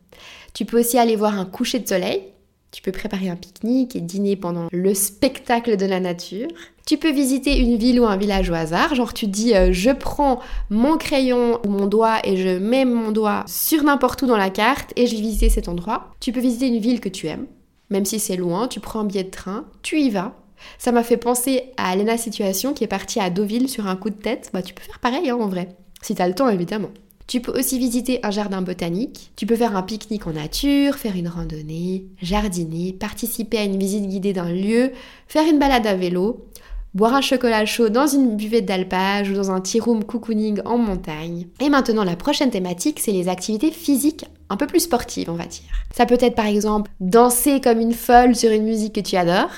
Tu 0.54 0.64
peux 0.64 0.80
aussi 0.80 0.98
aller 0.98 1.16
voir 1.16 1.38
un 1.38 1.44
coucher 1.44 1.80
de 1.80 1.88
soleil. 1.88 2.22
Tu 2.70 2.80
peux 2.80 2.92
préparer 2.92 3.28
un 3.28 3.36
pique-nique 3.36 3.96
et 3.96 4.00
dîner 4.00 4.34
pendant 4.34 4.68
le 4.72 4.94
spectacle 4.94 5.76
de 5.76 5.84
la 5.84 6.00
nature. 6.00 6.48
Tu 6.86 6.96
peux 6.96 7.10
visiter 7.10 7.58
une 7.58 7.76
ville 7.76 8.00
ou 8.00 8.06
un 8.06 8.16
village 8.16 8.48
au 8.48 8.54
hasard, 8.54 8.94
genre 8.94 9.12
tu 9.12 9.26
dis 9.26 9.54
euh, 9.54 9.72
je 9.72 9.90
prends 9.90 10.40
mon 10.70 10.96
crayon 10.96 11.60
ou 11.66 11.68
mon 11.68 11.86
doigt 11.86 12.20
et 12.24 12.36
je 12.38 12.58
mets 12.58 12.86
mon 12.86 13.12
doigt 13.12 13.44
sur 13.46 13.82
n'importe 13.84 14.22
où 14.22 14.26
dans 14.26 14.38
la 14.38 14.50
carte 14.50 14.92
et 14.96 15.06
je 15.06 15.14
vais 15.14 15.20
visiter 15.20 15.50
cet 15.50 15.68
endroit. 15.68 16.12
Tu 16.18 16.32
peux 16.32 16.40
visiter 16.40 16.66
une 16.66 16.78
ville 16.78 17.00
que 17.00 17.10
tu 17.10 17.26
aimes, 17.26 17.46
même 17.90 18.06
si 18.06 18.18
c'est 18.18 18.36
loin, 18.36 18.68
tu 18.68 18.80
prends 18.80 19.00
un 19.00 19.04
billet 19.04 19.24
de 19.24 19.30
train, 19.30 19.66
tu 19.82 20.00
y 20.00 20.08
vas, 20.08 20.34
ça 20.79 20.92
m'a 20.92 21.03
fait 21.03 21.16
penser 21.16 21.72
à 21.77 21.94
Lena 21.96 22.16
Situation 22.16 22.72
qui 22.75 22.85
est 22.85 22.88
partie 22.88 23.20
à 23.20 23.31
Deauville 23.31 23.68
sur 23.68 23.87
un 23.87 23.96
coup 23.96 24.11
de 24.11 24.16
tête. 24.16 24.51
Bah 24.53 24.62
tu 24.62 24.75
peux 24.75 24.83
faire 24.83 24.98
pareil 24.98 25.31
hein, 25.31 25.37
en 25.37 25.48
vrai, 25.48 25.68
si 26.03 26.14
t'as 26.14 26.29
le 26.29 26.35
temps 26.35 26.48
évidemment. 26.48 26.90
Tu 27.27 27.40
peux 27.40 27.57
aussi 27.59 27.79
visiter 27.79 28.20
un 28.25 28.31
jardin 28.31 28.62
botanique, 28.62 29.33
tu 29.37 29.46
peux 29.46 29.57
faire 29.57 29.77
un 29.77 29.83
pique-nique 29.83 30.27
en 30.27 30.33
nature, 30.33 30.96
faire 30.96 31.16
une 31.16 31.29
randonnée, 31.29 32.07
jardiner, 32.20 32.92
participer 32.92 33.59
à 33.59 33.64
une 33.64 33.79
visite 33.79 34.07
guidée 34.07 34.33
d'un 34.33 34.53
lieu, 34.53 34.92
faire 35.29 35.48
une 35.48 35.59
balade 35.59 35.87
à 35.87 35.94
vélo, 35.94 36.46
boire 36.94 37.14
un 37.14 37.20
chocolat 37.20 37.64
chaud 37.64 37.88
dans 37.88 38.07
une 38.07 38.37
buvette 38.37 38.66
d'alpage 38.66 39.31
ou 39.31 39.35
dans 39.35 39.51
un 39.51 39.61
tea 39.61 39.81
room 39.81 40.05
cocooning 40.05 40.61
en 40.64 40.79
montagne. 40.79 41.46
Et 41.61 41.68
maintenant, 41.68 42.05
la 42.05 42.16
prochaine 42.16 42.51
thématique, 42.51 43.01
c'est 43.01 43.12
les 43.12 43.29
activités 43.29 43.70
physiques 43.70 44.27
un 44.51 44.57
peu 44.57 44.66
plus 44.66 44.81
sportives, 44.81 45.31
on 45.31 45.35
va 45.35 45.46
dire. 45.46 45.64
Ça 45.94 46.05
peut 46.05 46.18
être 46.20 46.35
par 46.35 46.46
exemple 46.46 46.90
danser 47.01 47.61
comme 47.61 47.81
une 47.81 47.94
folle 47.94 48.37
sur 48.37 48.51
une 48.51 48.64
musique 48.64 48.94
que 48.94 49.01
tu 49.01 49.16
adores, 49.16 49.51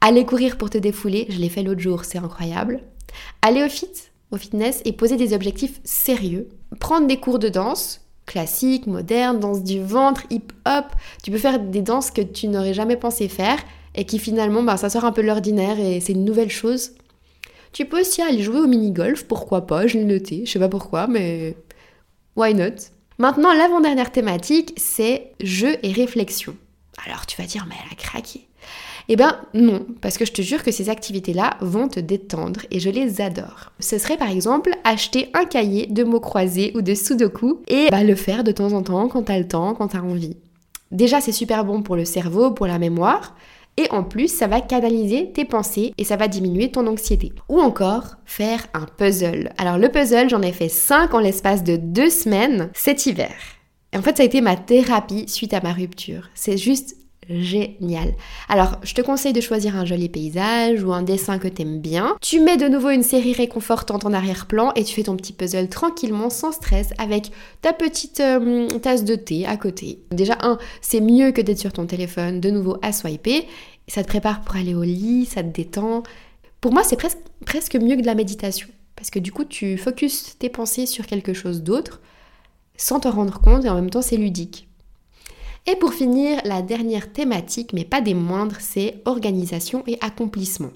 Aller 0.00 0.24
courir 0.24 0.58
pour 0.58 0.70
te 0.70 0.78
défouler, 0.78 1.26
je 1.28 1.38
l'ai 1.38 1.48
fait 1.48 1.62
l'autre 1.62 1.80
jour, 1.80 2.04
c'est 2.04 2.18
incroyable. 2.18 2.82
Aller 3.42 3.62
au 3.62 3.68
fit, 3.68 3.90
au 4.30 4.36
fitness 4.36 4.82
et 4.84 4.92
poser 4.92 5.16
des 5.16 5.34
objectifs 5.34 5.80
sérieux. 5.84 6.48
Prendre 6.80 7.06
des 7.06 7.18
cours 7.18 7.38
de 7.38 7.48
danse, 7.48 8.00
classique, 8.26 8.86
moderne, 8.86 9.40
danse 9.40 9.62
du 9.62 9.82
ventre, 9.82 10.24
hip-hop. 10.30 10.86
Tu 11.22 11.30
peux 11.30 11.38
faire 11.38 11.60
des 11.60 11.82
danses 11.82 12.10
que 12.10 12.22
tu 12.22 12.48
n'aurais 12.48 12.74
jamais 12.74 12.96
pensé 12.96 13.28
faire 13.28 13.58
et 13.94 14.04
qui 14.04 14.18
finalement, 14.18 14.62
bah, 14.62 14.76
ça 14.76 14.90
sort 14.90 15.04
un 15.04 15.12
peu 15.12 15.22
de 15.22 15.26
l'ordinaire 15.26 15.78
et 15.78 16.00
c'est 16.00 16.12
une 16.12 16.24
nouvelle 16.24 16.50
chose. 16.50 16.92
Tu 17.72 17.84
peux 17.86 18.00
aussi 18.00 18.22
aller 18.22 18.42
jouer 18.42 18.60
au 18.60 18.66
mini-golf, 18.66 19.24
pourquoi 19.24 19.66
pas, 19.66 19.86
je 19.86 19.98
l'ai 19.98 20.04
noté, 20.04 20.42
je 20.44 20.50
sais 20.50 20.58
pas 20.58 20.68
pourquoi, 20.68 21.06
mais 21.06 21.56
why 22.36 22.54
not? 22.54 22.90
Maintenant, 23.18 23.52
l'avant-dernière 23.54 24.12
thématique, 24.12 24.74
c'est 24.76 25.32
jeu 25.40 25.76
et 25.82 25.92
réflexion. 25.92 26.56
Alors 27.06 27.26
tu 27.26 27.40
vas 27.40 27.46
dire, 27.46 27.66
mais 27.68 27.74
elle 27.82 27.92
a 27.92 27.94
craqué. 27.94 28.46
Eh 29.08 29.16
ben 29.16 29.36
non, 29.54 29.84
parce 30.00 30.18
que 30.18 30.24
je 30.24 30.32
te 30.32 30.42
jure 30.42 30.62
que 30.62 30.70
ces 30.70 30.90
activités-là 30.90 31.56
vont 31.60 31.88
te 31.88 32.00
détendre 32.00 32.60
et 32.70 32.80
je 32.80 32.90
les 32.90 33.20
adore. 33.20 33.72
Ce 33.80 33.98
serait 33.98 34.16
par 34.16 34.30
exemple 34.30 34.70
acheter 34.84 35.28
un 35.34 35.44
cahier 35.44 35.86
de 35.86 36.04
mots 36.04 36.20
croisés 36.20 36.72
ou 36.74 36.82
de 36.82 36.94
sudoku 36.94 37.62
et 37.68 37.88
bah, 37.90 38.04
le 38.04 38.14
faire 38.14 38.44
de 38.44 38.52
temps 38.52 38.72
en 38.72 38.82
temps 38.82 39.08
quand 39.08 39.24
t'as 39.24 39.38
le 39.38 39.48
temps, 39.48 39.74
quand 39.74 39.88
t'as 39.88 40.00
envie. 40.00 40.36
Déjà 40.90 41.20
c'est 41.20 41.32
super 41.32 41.64
bon 41.64 41.82
pour 41.82 41.96
le 41.96 42.04
cerveau, 42.04 42.50
pour 42.50 42.66
la 42.66 42.78
mémoire, 42.78 43.34
et 43.78 43.90
en 43.90 44.02
plus, 44.02 44.28
ça 44.28 44.48
va 44.48 44.60
canaliser 44.60 45.32
tes 45.32 45.46
pensées 45.46 45.94
et 45.96 46.04
ça 46.04 46.16
va 46.16 46.28
diminuer 46.28 46.70
ton 46.70 46.86
anxiété. 46.86 47.32
Ou 47.48 47.58
encore, 47.60 48.16
faire 48.26 48.66
un 48.74 48.84
puzzle. 48.84 49.50
Alors 49.56 49.78
le 49.78 49.88
puzzle, 49.88 50.28
j'en 50.28 50.42
ai 50.42 50.52
fait 50.52 50.68
5 50.68 51.14
en 51.14 51.18
l'espace 51.18 51.64
de 51.64 51.76
2 51.76 52.10
semaines 52.10 52.70
cet 52.74 53.06
hiver. 53.06 53.32
Et 53.94 53.98
en 53.98 54.02
fait, 54.02 54.16
ça 54.16 54.22
a 54.22 54.26
été 54.26 54.40
ma 54.40 54.56
thérapie 54.56 55.26
suite 55.28 55.54
à 55.54 55.60
ma 55.62 55.72
rupture. 55.72 56.28
C'est 56.34 56.58
juste 56.58 56.96
génial. 57.40 58.14
Alors, 58.48 58.78
je 58.82 58.94
te 58.94 59.00
conseille 59.00 59.32
de 59.32 59.40
choisir 59.40 59.76
un 59.76 59.84
joli 59.84 60.08
paysage 60.08 60.82
ou 60.82 60.92
un 60.92 61.02
dessin 61.02 61.38
que 61.38 61.48
t'aimes 61.48 61.80
bien. 61.80 62.16
Tu 62.20 62.40
mets 62.40 62.56
de 62.56 62.68
nouveau 62.68 62.90
une 62.90 63.02
série 63.02 63.32
réconfortante 63.32 64.04
en 64.04 64.12
arrière-plan 64.12 64.72
et 64.74 64.84
tu 64.84 64.94
fais 64.94 65.04
ton 65.04 65.16
petit 65.16 65.32
puzzle 65.32 65.68
tranquillement, 65.68 66.30
sans 66.30 66.52
stress, 66.52 66.90
avec 66.98 67.30
ta 67.60 67.72
petite 67.72 68.20
euh, 68.20 68.68
tasse 68.78 69.04
de 69.04 69.14
thé 69.14 69.46
à 69.46 69.56
côté. 69.56 70.00
Déjà, 70.10 70.36
un, 70.42 70.58
c'est 70.80 71.00
mieux 71.00 71.32
que 71.32 71.40
d'être 71.40 71.58
sur 71.58 71.72
ton 71.72 71.86
téléphone, 71.86 72.40
de 72.40 72.50
nouveau 72.50 72.76
à 72.82 72.92
swiper. 72.92 73.46
Ça 73.88 74.02
te 74.02 74.08
prépare 74.08 74.42
pour 74.42 74.56
aller 74.56 74.74
au 74.74 74.82
lit, 74.82 75.26
ça 75.26 75.42
te 75.42 75.48
détend. 75.48 76.02
Pour 76.60 76.72
moi, 76.72 76.82
c'est 76.84 76.96
presque, 76.96 77.18
presque 77.44 77.76
mieux 77.76 77.96
que 77.96 78.02
de 78.02 78.06
la 78.06 78.14
méditation. 78.14 78.68
Parce 78.96 79.10
que 79.10 79.18
du 79.18 79.32
coup, 79.32 79.44
tu 79.44 79.76
focuses 79.78 80.36
tes 80.38 80.48
pensées 80.48 80.86
sur 80.86 81.06
quelque 81.06 81.32
chose 81.32 81.62
d'autre 81.62 82.00
sans 82.76 83.00
te 83.00 83.08
rendre 83.08 83.40
compte 83.40 83.64
et 83.64 83.68
en 83.68 83.74
même 83.74 83.90
temps, 83.90 84.02
c'est 84.02 84.16
ludique. 84.16 84.68
Et 85.66 85.76
pour 85.76 85.94
finir, 85.94 86.40
la 86.44 86.60
dernière 86.62 87.12
thématique, 87.12 87.72
mais 87.72 87.84
pas 87.84 88.00
des 88.00 88.14
moindres, 88.14 88.56
c'est 88.60 89.00
organisation 89.04 89.84
et 89.86 89.98
accomplissement. 90.00 90.72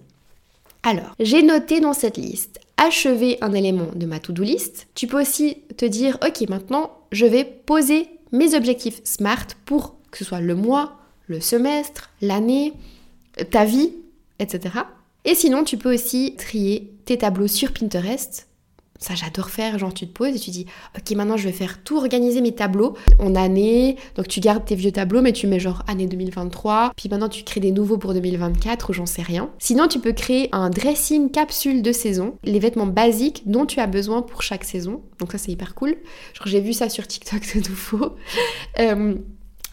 Alors, 0.83 1.15
j'ai 1.19 1.43
noté 1.43 1.81
dans 1.81 1.93
cette 1.93 2.17
liste 2.17 2.61
achever 2.77 3.39
un 3.41 3.53
élément 3.53 3.89
de 3.95 4.07
ma 4.07 4.21
to-do 4.21 4.43
list. 4.43 4.87
Tu 4.95 5.07
peux 5.07 5.21
aussi 5.21 5.59
te 5.77 5.85
dire, 5.85 6.19
ok, 6.25 6.49
maintenant, 6.49 6.93
je 7.11 7.27
vais 7.27 7.45
poser 7.45 8.09
mes 8.33 8.55
objectifs 8.55 9.01
SMART 9.03 9.47
pour 9.65 9.97
que 10.11 10.19
ce 10.19 10.25
soit 10.25 10.41
le 10.41 10.55
mois, 10.55 10.97
le 11.27 11.41
semestre, 11.41 12.11
l'année, 12.21 12.73
ta 13.51 13.65
vie, 13.65 13.93
etc. 14.39 14.75
Et 15.25 15.35
sinon, 15.35 15.65
tu 15.65 15.77
peux 15.77 15.93
aussi 15.93 16.35
trier 16.37 16.93
tes 17.05 17.19
tableaux 17.19 17.49
sur 17.49 17.73
Pinterest 17.73 18.46
ça 18.99 19.15
j'adore 19.15 19.51
faire, 19.51 19.79
genre 19.79 19.93
tu 19.93 20.07
te 20.07 20.13
poses 20.13 20.35
et 20.35 20.39
tu 20.39 20.51
dis 20.51 20.67
ok 20.97 21.17
maintenant 21.17 21.37
je 21.37 21.45
vais 21.45 21.53
faire 21.53 21.83
tout 21.83 21.97
organiser 21.97 22.41
mes 22.41 22.55
tableaux 22.55 22.95
en 23.19 23.35
année, 23.35 23.97
donc 24.17 24.29
tu 24.29 24.41
gardes 24.41 24.65
tes 24.65 24.75
vieux 24.75 24.93
tableaux 24.93 25.23
mais 25.23 25.33
tu 25.33 25.47
mets 25.47 25.61
genre 25.61 25.83
année 25.87 26.07
2023, 26.07 26.93
puis 26.97 27.09
maintenant 27.09 27.29
tu 27.29 27.45
crées 27.45 27.61
des 27.61 27.73
nouveaux 27.73 27.99
pour 27.99 28.15
2024 28.15 28.91
ou 28.91 28.93
j'en 28.93 29.07
sais 29.07 29.23
rien. 29.23 29.51
Sinon 29.59 29.89
tu 29.89 30.01
peux 30.01 30.13
créer 30.13 30.49
un 30.53 30.71
dressing 30.71 31.31
capsule 31.31 31.83
de 31.83 31.93
saison, 31.93 32.37
les 32.45 32.59
vêtements 32.59 32.87
basiques 32.87 33.43
dont 33.47 33.67
tu 33.67 33.81
as 33.81 33.87
besoin 33.87 34.23
pour 34.23 34.43
chaque 34.43 34.65
saison, 34.65 35.03
donc 35.19 35.33
ça 35.33 35.39
c'est 35.39 35.53
hyper 35.53 35.75
cool. 35.75 35.97
Genre 36.35 36.47
j'ai 36.47 36.61
vu 36.61 36.73
ça 36.73 36.89
sur 36.89 37.07
TikTok 37.07 37.57
de 37.57 37.69
nouveau. 37.69 38.17
euh, 38.79 39.17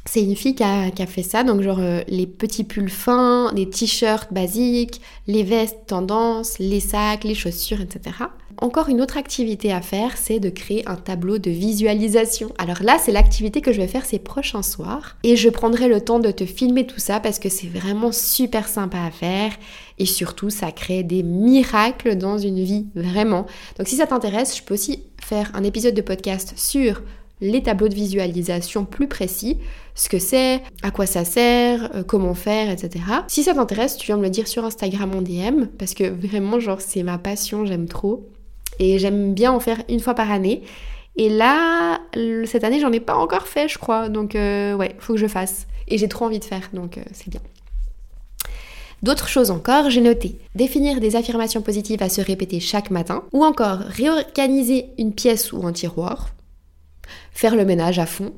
c'est 0.06 0.22
une 0.22 0.36
fille 0.36 0.56
qui 0.56 0.64
a, 0.64 0.92
fait 1.08 1.24
ça, 1.24 1.44
donc 1.44 1.62
genre 1.62 1.80
euh, 1.80 2.02
les 2.08 2.28
petits 2.28 2.66
pulls 2.66 2.90
fins, 2.90 3.52
les 3.56 3.70
t-shirts 3.70 4.34
basiques, 4.34 5.02
les 5.28 5.44
vestes 5.44 5.86
tendance, 5.88 6.60
les 6.60 6.82
sacs, 6.82 7.24
les 7.24 7.36
chaussures, 7.36 7.80
etc. 7.80 8.18
Encore 8.58 8.90
une 8.90 9.02
autre 9.02 9.18
activité 9.18 9.72
à 9.72 9.82
faire, 9.82 10.18
c'est 10.18 10.40
de 10.40 10.50
créer 10.50 10.88
un 10.88 10.96
tableau 10.96 11.38
de 11.38 11.50
visualisation. 11.50 12.52
Alors 12.58 12.82
là, 12.82 12.98
c'est 13.00 13.12
l'activité 13.12 13.62
que 13.62 13.72
je 13.72 13.82
vais 13.82 13.88
faire 13.88 14.06
ces 14.06 14.20
prochains 14.20 14.64
soirs. 14.64 15.18
Et 15.24 15.36
je 15.36 15.50
prendrai 15.50 15.88
le 15.88 16.02
temps 16.02 16.20
de 16.20 16.32
te 16.32 16.46
filmer 16.46 16.86
tout 16.86 17.00
ça 17.00 17.20
parce 17.20 17.40
que 17.40 17.50
c'est 17.50 17.68
vraiment 17.68 18.12
super 18.12 18.68
sympa 18.68 19.00
à 19.00 19.12
faire. 19.12 19.52
Et 20.00 20.06
surtout, 20.06 20.50
ça 20.50 20.72
crée 20.72 21.04
des 21.04 21.24
miracles 21.24 22.16
dans 22.16 22.38
une 22.38 22.64
vie, 22.64 22.88
vraiment. 22.96 23.46
Donc 23.78 23.88
si 23.88 23.96
ça 23.96 24.08
t'intéresse, 24.08 24.58
je 24.58 24.64
peux 24.64 24.74
aussi 24.74 25.04
faire 25.22 25.52
un 25.54 25.64
épisode 25.64 25.96
de 25.96 26.02
podcast 26.02 26.54
sur 26.56 27.02
les 27.42 27.62
tableaux 27.62 27.90
de 27.90 27.96
visualisation 27.96 28.86
plus 28.86 29.08
précis, 29.08 29.58
ce 29.96 30.08
que 30.08 30.18
c'est, 30.18 30.62
à 30.82 30.92
quoi 30.92 31.06
ça 31.06 31.26
sert, 31.26 31.90
euh, 31.94 32.04
comment 32.04 32.34
faire, 32.34 32.70
etc. 32.70 33.04
Si 33.28 33.44
ça 33.44 33.54
t'intéresse, 33.54 33.98
tu 33.98 34.08
viens 34.08 34.18
me 34.18 34.24
le 34.24 34.30
dire 34.30 34.48
sur 34.48 34.64
Instagram 34.64 35.12
en 35.14 35.22
DM, 35.22 35.66
parce 35.78 35.94
que 35.94 36.06
vraiment, 36.06 36.60
genre, 36.60 36.80
c'est 36.80 37.04
ma 37.04 37.18
passion, 37.18 37.66
j'aime 37.66 37.88
trop. 37.88 38.30
Et 38.80 39.00
j'aime 39.00 39.34
bien 39.34 39.52
en 39.52 39.60
faire 39.60 39.82
une 39.90 40.00
fois 40.00 40.14
par 40.14 40.32
année. 40.32 40.64
Et 41.16 41.30
là, 41.30 42.02
cette 42.46 42.64
année, 42.64 42.80
j'en 42.80 42.92
ai 42.92 43.00
pas 43.00 43.16
encore 43.16 43.48
fait, 43.48 43.68
je 43.68 43.78
crois. 43.78 44.10
Donc, 44.10 44.36
euh, 44.36 44.74
ouais, 44.74 44.96
faut 45.00 45.14
que 45.14 45.20
je 45.20 45.28
fasse. 45.28 45.68
Et 45.88 45.98
j'ai 45.98 46.08
trop 46.08 46.26
envie 46.26 46.40
de 46.40 46.46
faire, 46.46 46.70
donc 46.74 46.98
euh, 46.98 47.04
c'est 47.12 47.30
bien. 47.30 47.42
D'autres 49.04 49.28
choses 49.28 49.52
encore, 49.52 49.90
j'ai 49.90 50.00
noté 50.00 50.40
définir 50.56 51.02
des 51.02 51.18
affirmations 51.18 51.62
positives 51.62 52.02
à 52.02 52.08
se 52.08 52.22
répéter 52.22 52.62
chaque 52.62 52.90
matin, 52.90 53.26
ou 53.34 53.44
encore 53.44 53.80
réorganiser 53.80 54.92
une 54.98 55.14
pièce 55.14 55.52
ou 55.52 55.68
un 55.68 55.74
tiroir, 55.74 56.30
faire 57.34 57.58
le 57.58 57.66
ménage 57.66 58.00
à 58.00 58.06
fond. 58.06 58.34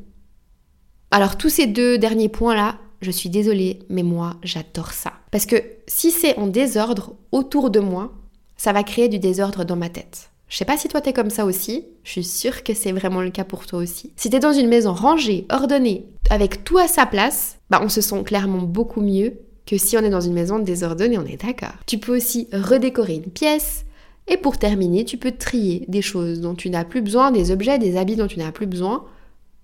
Alors 1.11 1.37
tous 1.37 1.49
ces 1.49 1.67
deux 1.67 1.99
derniers 1.99 2.29
points-là, 2.29 2.79
je 3.01 3.11
suis 3.11 3.29
désolée, 3.29 3.79
mais 3.89 4.01
moi 4.01 4.37
j'adore 4.41 4.91
ça. 4.91 5.13
Parce 5.29 5.45
que 5.45 5.61
si 5.85 6.09
c'est 6.09 6.35
en 6.39 6.47
désordre 6.47 7.13
autour 7.31 7.69
de 7.69 7.79
moi, 7.79 8.11
ça 8.57 8.73
va 8.73 8.83
créer 8.83 9.09
du 9.09 9.19
désordre 9.19 9.63
dans 9.63 9.75
ma 9.75 9.89
tête. 9.89 10.29
Je 10.47 10.57
sais 10.57 10.65
pas 10.65 10.77
si 10.77 10.87
toi 10.87 11.01
t'es 11.01 11.13
comme 11.13 11.29
ça 11.29 11.45
aussi, 11.45 11.85
je 12.03 12.11
suis 12.11 12.23
sûre 12.23 12.63
que 12.63 12.73
c'est 12.73 12.91
vraiment 12.91 13.21
le 13.21 13.31
cas 13.31 13.43
pour 13.43 13.65
toi 13.65 13.79
aussi. 13.79 14.13
Si 14.15 14.29
t'es 14.29 14.39
dans 14.39 14.53
une 14.53 14.67
maison 14.67 14.93
rangée, 14.93 15.45
ordonnée, 15.49 16.05
avec 16.29 16.63
tout 16.63 16.77
à 16.77 16.87
sa 16.87 17.05
place, 17.05 17.57
bah 17.69 17.81
on 17.83 17.89
se 17.89 18.01
sent 18.01 18.23
clairement 18.23 18.61
beaucoup 18.61 19.01
mieux 19.01 19.39
que 19.65 19.77
si 19.77 19.97
on 19.97 20.01
est 20.01 20.09
dans 20.09 20.21
une 20.21 20.33
maison 20.33 20.59
désordonnée, 20.59 21.17
on 21.17 21.25
est 21.25 21.43
d'accord. 21.43 21.73
Tu 21.87 21.97
peux 21.97 22.15
aussi 22.15 22.47
redécorer 22.53 23.15
une 23.15 23.31
pièce, 23.31 23.85
et 24.27 24.37
pour 24.37 24.57
terminer, 24.57 25.05
tu 25.05 25.17
peux 25.17 25.31
trier 25.31 25.85
des 25.87 26.01
choses 26.01 26.41
dont 26.41 26.55
tu 26.55 26.69
n'as 26.69 26.85
plus 26.85 27.01
besoin, 27.01 27.31
des 27.31 27.51
objets, 27.51 27.79
des 27.79 27.97
habits 27.97 28.15
dont 28.15 28.27
tu 28.27 28.39
n'as 28.39 28.51
plus 28.51 28.67
besoin, 28.67 29.05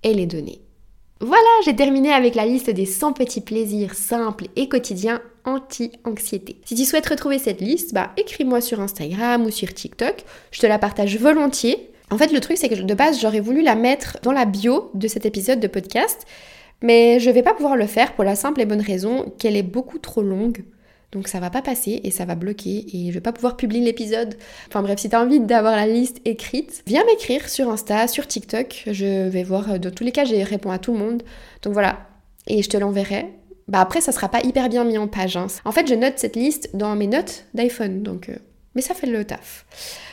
et 0.04 0.14
les 0.14 0.26
donner. 0.26 0.62
Voilà, 1.24 1.44
j'ai 1.64 1.76
terminé 1.76 2.12
avec 2.12 2.34
la 2.34 2.48
liste 2.48 2.72
des 2.72 2.88
100 2.88 3.14
petits 3.14 3.42
plaisirs 3.42 3.94
simples 3.94 4.46
et 4.56 4.68
quotidiens 4.68 5.22
anti-anxiété. 5.46 6.58
Si 6.66 6.74
tu 6.74 6.84
souhaites 6.84 7.08
retrouver 7.08 7.38
cette 7.38 7.62
liste, 7.62 7.94
bah 7.94 8.12
écris-moi 8.18 8.60
sur 8.60 8.80
Instagram 8.80 9.46
ou 9.46 9.52
sur 9.52 9.72
TikTok, 9.72 10.26
je 10.50 10.60
te 10.60 10.66
la 10.66 10.80
partage 10.80 11.20
volontiers. 11.20 11.92
En 12.10 12.18
fait, 12.18 12.34
le 12.34 12.40
truc 12.40 12.58
c'est 12.58 12.70
que 12.70 12.74
de 12.74 12.94
base, 12.96 13.22
j'aurais 13.22 13.40
voulu 13.40 13.62
la 13.62 13.76
mettre 13.76 14.18
dans 14.24 14.32
la 14.32 14.46
bio 14.46 14.90
de 14.96 15.08
cet 15.08 15.28
épisode 15.28 15.60
de 15.60 15.68
podcast, 15.68 16.26
mais 16.82 17.20
je 17.20 17.30
vais 17.30 17.44
pas 17.44 17.54
pouvoir 17.54 17.76
le 17.76 17.86
faire 17.86 18.14
pour 18.14 18.24
la 18.24 18.36
simple 18.36 18.60
et 18.60 18.66
bonne 18.66 18.82
raison 18.82 19.32
qu'elle 19.38 19.56
est 19.56 19.62
beaucoup 19.62 20.00
trop 20.00 20.24
longue. 20.24 20.64
Donc 21.12 21.28
ça 21.28 21.40
va 21.40 21.50
pas 21.50 21.62
passer 21.62 22.00
et 22.04 22.12
ça 22.12 22.26
va 22.26 22.36
bloquer 22.36 22.86
et 22.94 23.08
je 23.10 23.14
vais 23.14 23.22
pas 23.22 23.34
pouvoir 23.34 23.58
publier 23.58 23.84
l'épisode. 23.84 24.38
Enfin 24.68 24.82
bref, 24.82 25.00
si 25.00 25.10
tu 25.10 25.16
as 25.16 25.22
envie 25.22 25.40
d'avoir 25.40 25.76
la 25.76 25.86
liste 25.88 26.22
écrite, 26.26 26.84
viens 26.88 27.04
m'écrire 27.06 27.50
sur 27.50 27.70
Insta, 27.70 28.08
sur 28.08 28.28
TikTok. 28.28 28.84
Je 28.88 29.28
vais 29.28 29.44
voir, 29.44 29.80
dans 29.80 29.92
tous 29.92 30.04
les 30.04 30.12
cas, 30.12 30.24
j'ai 30.24 30.44
réponds 30.44 30.72
à 30.72 30.80
tout 30.80 30.94
le 30.94 31.00
monde. 31.00 31.24
Donc 31.64 31.74
voilà, 31.74 32.00
et 32.48 32.64
je 32.64 32.70
te 32.70 32.78
l'enverrai. 32.78 33.28
Bah 33.68 33.82
après, 33.82 34.02
ça 34.02 34.12
sera 34.12 34.30
pas 34.30 34.42
hyper 34.42 34.70
bien 34.70 34.84
mis 34.84 34.98
en 34.98 35.08
page. 35.08 35.38
Hein. 35.38 35.48
En 35.66 35.72
fait, 35.72 35.88
je 35.88 35.96
note 35.96 36.14
cette 36.18 36.36
liste 36.36 36.70
dans 36.76 36.96
mes 36.96 37.08
notes 37.08 37.46
d'iPhone, 37.54 38.04
donc... 38.04 38.30
Euh, 38.30 38.36
mais 38.74 38.82
ça 38.82 38.94
fait 38.94 39.08
le 39.08 39.26
taf. 39.26 39.66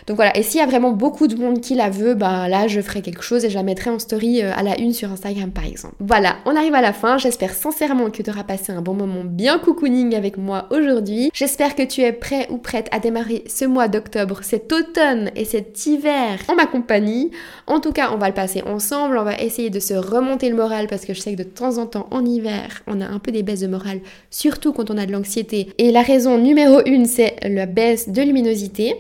Donc 0.09 0.17
voilà, 0.17 0.37
et 0.37 0.43
s'il 0.43 0.59
y 0.59 0.63
a 0.63 0.67
vraiment 0.67 0.91
beaucoup 0.91 1.27
de 1.29 1.37
monde 1.37 1.61
qui 1.61 1.75
la 1.75 1.91
veut, 1.91 2.15
ben 2.15 2.49
là 2.49 2.67
je 2.67 2.81
ferai 2.81 3.03
quelque 3.03 3.23
chose 3.23 3.45
et 3.45 3.51
je 3.51 3.55
la 3.55 3.63
mettrai 3.63 3.91
en 3.91 3.99
story 3.99 4.43
euh, 4.43 4.53
à 4.57 4.63
la 4.63 4.81
une 4.81 4.93
sur 4.93 5.13
Instagram 5.13 5.51
par 5.51 5.67
exemple. 5.67 5.95
Voilà, 6.01 6.37
on 6.47 6.57
arrive 6.57 6.75
à 6.75 6.81
la 6.81 6.93
fin. 6.93 7.19
J'espère 7.19 7.53
sincèrement 7.53 8.11
que 8.11 8.23
tu 8.23 8.31
auras 8.31 8.43
passé 8.43 8.73
un 8.73 8.81
bon 8.81 8.95
moment 8.95 9.23
bien 9.23 9.59
cocooning 9.59 10.17
avec 10.17 10.39
moi 10.39 10.67
aujourd'hui. 10.71 11.31
J'espère 11.35 11.77
que 11.77 11.83
tu 11.83 12.01
es 12.01 12.13
prêt 12.13 12.47
ou 12.51 12.57
prête 12.57 12.89
à 12.91 12.99
démarrer 12.99 13.45
ce 13.47 13.65
mois 13.65 13.87
d'octobre, 13.87 14.41
cet 14.43 14.73
automne 14.73 15.31
et 15.37 15.45
cet 15.45 15.87
hiver 15.87 16.39
en 16.49 16.55
ma 16.55 16.67
compagnie. 16.67 17.31
En 17.67 17.79
tout 17.79 17.93
cas, 17.93 18.11
on 18.13 18.17
va 18.17 18.29
le 18.29 18.35
passer 18.35 18.63
ensemble. 18.63 19.19
On 19.19 19.25
va 19.25 19.37
essayer 19.37 19.71
de 19.71 19.79
se 19.79 19.95
remonter 19.95 20.49
le 20.49 20.57
moral 20.57 20.87
parce 20.87 21.05
que 21.05 21.13
je 21.13 21.21
sais 21.21 21.33
que 21.33 21.39
de 21.39 21.49
temps 21.49 21.77
en 21.77 21.87
temps 21.87 22.09
en 22.11 22.25
hiver, 22.25 22.83
on 22.87 23.01
a 23.01 23.07
un 23.07 23.19
peu 23.19 23.31
des 23.31 23.43
baisses 23.43 23.61
de 23.61 23.67
morale, 23.67 24.01
surtout 24.31 24.73
quand 24.73 24.91
on 24.91 24.97
a 24.97 25.07
de 25.07 25.13
l'anxiété. 25.13 25.69
Et 25.77 25.93
la 25.93 26.03
raison 26.03 26.39
numéro 26.39 26.81
une, 26.87 27.05
c'est 27.05 27.37
la 27.43 27.67
baisse 27.67 28.09
de 28.09 28.23
luminosité. 28.23 28.48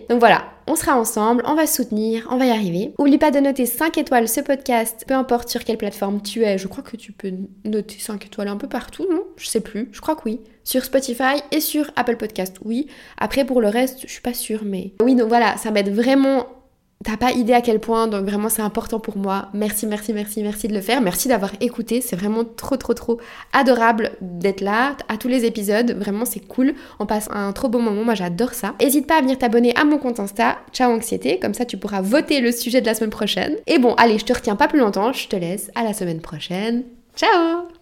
Donc 0.09 0.21
voilà, 0.21 0.45
on 0.67 0.75
sera 0.77 0.99
ensemble, 0.99 1.43
on 1.47 1.55
va 1.55 1.67
soutenir, 1.67 2.27
on 2.31 2.37
va 2.37 2.47
y 2.47 2.51
arriver. 2.51 2.93
Oublie 2.99 3.19
pas 3.19 3.31
de 3.31 3.41
noter 3.41 3.67
5 3.67 3.97
étoiles 3.99 4.29
ce 4.29 4.41
podcast, 4.41 5.05
peu 5.07 5.15
importe 5.15 5.49
sur 5.49 5.65
quelle 5.65 5.79
plateforme 5.79 6.21
tu 6.23 6.45
es. 6.45 6.59
Je 6.59 6.69
crois 6.69 6.83
que 6.83 6.97
tu 6.97 7.13
peux 7.13 7.33
noter 7.65 7.97
5 7.99 8.27
étoiles 8.27 8.49
un 8.49 8.57
peu 8.57 8.69
partout, 8.69 9.07
non? 9.11 9.23
Je 9.37 9.47
sais 9.47 9.61
plus, 9.61 9.89
je 9.93 10.01
crois 10.01 10.17
que 10.17 10.23
oui. 10.27 10.41
Sur 10.65 10.85
Spotify 10.85 11.43
et 11.51 11.61
sur 11.61 11.91
Apple 11.97 12.17
Podcast, 12.17 12.57
oui. 12.65 12.89
Après 13.17 13.45
pour 13.45 13.61
le 13.61 13.69
reste, 13.69 14.01
je 14.03 14.13
suis 14.13 14.21
pas 14.21 14.35
sûre, 14.35 14.61
mais 14.65 14.93
oui, 15.03 15.15
donc 15.15 15.29
voilà, 15.29 15.57
ça 15.57 15.71
m'aide 15.71 15.95
vraiment 15.95 16.47
T'as 17.05 17.17
pas 17.17 17.31
idée 17.31 17.53
à 17.53 17.61
quel 17.61 17.79
point, 17.79 18.09
donc 18.09 18.25
vraiment 18.25 18.49
c'est 18.49 18.63
important 18.63 18.99
pour 18.99 19.17
moi. 19.17 19.51
Merci, 19.55 19.87
merci, 19.87 20.13
merci, 20.13 20.43
merci 20.43 20.67
de 20.67 20.75
le 20.75 20.81
faire. 20.81 21.01
Merci 21.01 21.29
d'avoir 21.29 21.53
écouté. 21.61 22.01
C'est 22.01 22.17
vraiment 22.17 22.43
trop, 22.45 22.77
trop, 22.77 22.93
trop 22.93 23.21
adorable 23.53 24.11
d'être 24.21 24.61
là 24.61 24.97
à 25.09 25.17
tous 25.17 25.29
les 25.29 25.45
épisodes. 25.45 25.93
Vraiment, 25.93 26.25
c'est 26.25 26.41
cool. 26.41 26.75
On 26.99 27.07
passe 27.07 27.29
un 27.31 27.53
trop 27.53 27.69
beau 27.69 27.79
moment. 27.79 28.03
Moi, 28.03 28.15
j'adore 28.15 28.53
ça. 28.53 28.75
N'hésite 28.81 29.07
pas 29.07 29.19
à 29.19 29.21
venir 29.21 29.39
t'abonner 29.39 29.77
à 29.77 29.85
mon 29.85 29.99
compte 29.99 30.19
Insta, 30.19 30.59
Ciao 30.73 30.91
Anxiété. 30.91 31.39
Comme 31.39 31.55
ça, 31.55 31.65
tu 31.65 31.77
pourras 31.77 32.01
voter 32.01 32.41
le 32.41 32.51
sujet 32.51 32.81
de 32.81 32.87
la 32.87 32.95
semaine 32.95 33.11
prochaine. 33.11 33.55
Et 33.69 33.79
bon, 33.79 33.95
allez, 33.95 34.19
je 34.19 34.25
te 34.25 34.33
retiens 34.33 34.57
pas 34.57 34.67
plus 34.67 34.81
longtemps. 34.81 35.13
Je 35.13 35.29
te 35.29 35.37
laisse 35.37 35.71
à 35.77 35.85
la 35.85 35.93
semaine 35.93 36.21
prochaine. 36.21 36.83
Ciao 37.15 37.69